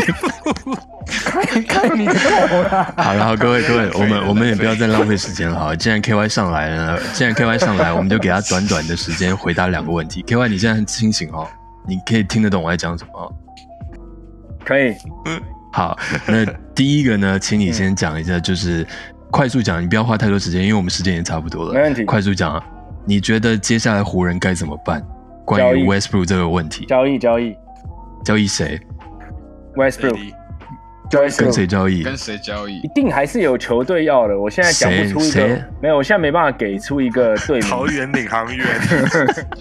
[1.05, 2.93] 开开你头 啦！
[2.97, 5.59] 好了，好，各位各位，我们我们也不要再浪费时间了。
[5.59, 10.23] 好，既然 K Y 上来了，既然 K Y 上来，我们就给他短短的时间回答两个问题。
[10.25, 11.47] K Y，你现在很清醒哦，
[11.87, 13.35] 你可以听得懂我在讲什么？
[14.63, 14.95] 可以。
[15.73, 18.87] 好，那第一个呢，请你先讲一下，就是
[19.29, 21.73] 快速讲，你不要花太多时间，因为我们时间也差不多了。
[21.73, 22.63] 没问题快速讲啊，
[23.05, 25.03] 你觉得接下来湖人该怎么办？
[25.45, 27.55] 关于 Westbrook 这个问题，交易交易
[28.23, 28.79] 交易谁
[29.75, 30.17] ？Westbrook
[31.09, 32.01] 交易跟谁交易？
[32.01, 32.87] 跟谁交易一？
[32.95, 34.39] 定还是有球队要的。
[34.39, 37.69] 我现在讲不出一个，没有，我现在没办法给出一个队名。
[37.69, 38.65] 桃园领航员，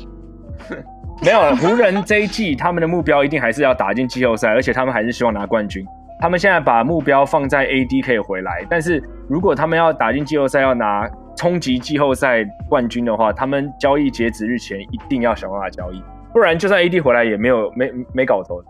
[1.21, 5.85] 没有，湖人这一季他们的目标一定还是要打进季后赛，而且他们还是希望拿冠军。
[6.21, 16.03] 他们现在把目标放在 AD 可以回来，但是如果他们要打进季后赛，要拿冲击季后赛冠军的话，他们交易截止日前一定要想办法交易，
[16.33, 18.63] 不然就算 AD 回来也没有没没搞头。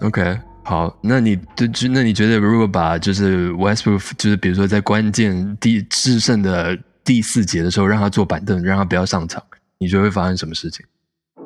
[0.00, 9.42] OK，好，那你就就那你觉得，如果把就是 Westbrook，就是比如说在关键第制胜的第四节的时候，让他坐板凳，让他不要上场，
[9.78, 10.84] 你觉得会发生什么事情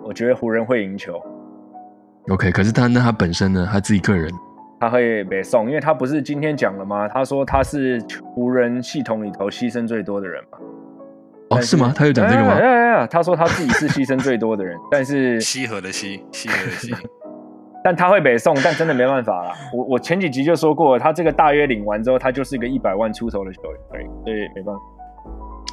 [0.04, 1.20] 我觉得湖人会赢球
[2.28, 4.30] ，？OK，可是他那他本身呢，他自己个人
[4.78, 7.08] 他会被送，因为他不是今天讲了吗？
[7.08, 8.02] 他说他是
[8.34, 10.58] 湖人系统里头牺牲最多的人嘛。
[11.50, 11.92] 哦，是吗？
[11.96, 12.60] 他有讲这个哎吗？
[12.60, 16.94] 呀呀呀他说他自己是牺牲最多的人， 但是西河的西，西河的西，
[17.82, 19.52] 但他会北送，但真的没办法啦。
[19.72, 24.80] 我我前几集就说过，他这个大约领完之后，他就是一个一百万出头的球员而已，所以没办法。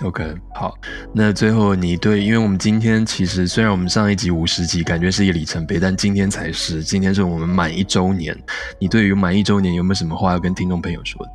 [0.03, 0.23] OK，
[0.53, 0.73] 好，
[1.13, 8.35] 那最后你对，因为我们今天其实虽然我们上一集五十集感觉是一个里程碑，但今天才是，今天是我们满一周年。
[8.79, 11.31] 你对于满一周年有没有什么话要跟听众朋友说的？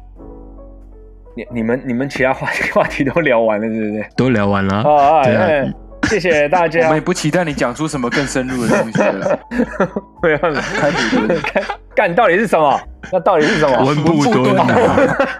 [1.36, 4.06] 你你们你们其他话 话题都聊完了，对不对？
[4.16, 5.72] 都聊完了对啊哎
[6.08, 7.00] 谢谢大家 我家们也。
[7.00, 9.38] 不期待你讲出什么更深入的东西了。
[10.22, 12.80] 没办法，开普敦，干干到底是什么？
[13.12, 13.78] 那到底是什么？
[13.84, 14.66] 文不敦啊，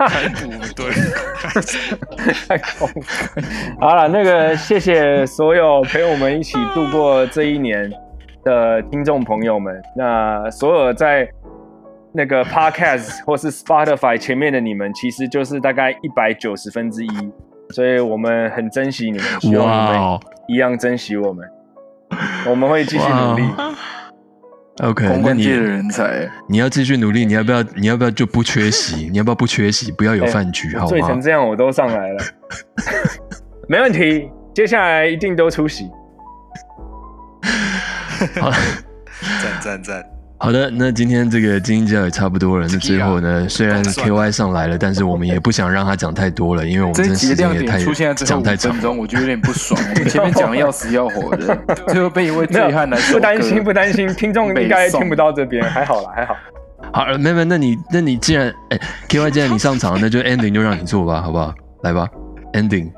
[0.08, 0.90] 开普敦，
[2.48, 2.88] 太空。
[3.80, 7.90] 好了，那个谢谢所有陪我们一起度过这一年
[8.44, 9.80] 的听众朋友们。
[9.96, 11.28] 那所有在
[12.12, 17.32] 那个 Podcast 或是 Spotify 前面的你们，其实就是大概一百九十分之一，
[17.70, 21.46] 所以我们很珍惜你们，希望你们一样珍惜我们。
[22.46, 23.42] 我们会继续努力。
[24.80, 27.62] ，OK，那你的人才，你要继续努力，你要不要？
[27.76, 29.08] 你要不要就不缺席？
[29.10, 29.90] 你要不要不缺席？
[29.92, 31.20] 不要有饭局，好吗醉成？
[31.20, 32.24] 这样，我都上来了，
[33.68, 34.30] 没问题。
[34.54, 35.88] 接下来一定都出席。
[38.40, 38.50] 好，
[39.40, 40.04] 赞赞赞，
[40.40, 42.66] 好的，那今天这个精英教也差不多了。
[42.70, 48.80] 那最后呢，虽然 KY 上来了，但是我们也不想让他讲太多了，因为我们真时间也太点出现在最后五讲太长分。
[48.80, 49.78] 钟，我觉得有点不爽。
[49.82, 51.58] 我们前面讲的要死要活的，
[51.88, 56.36] 最后被一位醉汉来收割不担心，不担心，听众应该听不到这边，还好啦，还好。
[56.92, 58.78] 好，妹妹，那你那你既然哎
[59.08, 61.52] ，KY 既然你上场，那就 ending 就让你做吧，好不好？
[61.82, 62.08] 来吧
[62.52, 62.88] ，ending。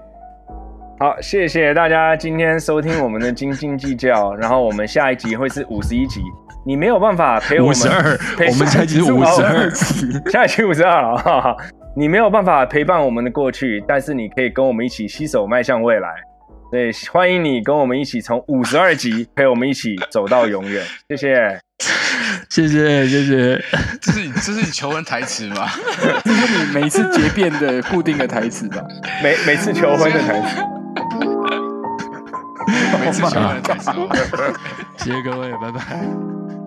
[0.99, 6.21] 好，谢谢大家今天收听我们的斤斤计较，然后我们下一集会是五十一集，
[6.71, 11.57] 你没有办法陪我们52陪我们下一集是52集，下一集五十二了，哈哈，
[11.97, 16.09] 你没有办法陪伴我们的过去，但是你可以跟我们一起携手迈向未来。
[16.71, 21.59] 对，欢迎你跟我们一起从五十二集陪我们一起走到永远，谢谢。
[22.49, 23.61] 谢谢谢谢。
[24.01, 25.67] 这是你这是你求婚台词吗？
[26.23, 28.81] 这是你每次结辩的固定的台词吧？
[29.25, 30.63] 每每次求婚的台词。
[33.01, 33.91] 每次求婚的台词？
[34.99, 36.60] 谢谢各位，拜拜。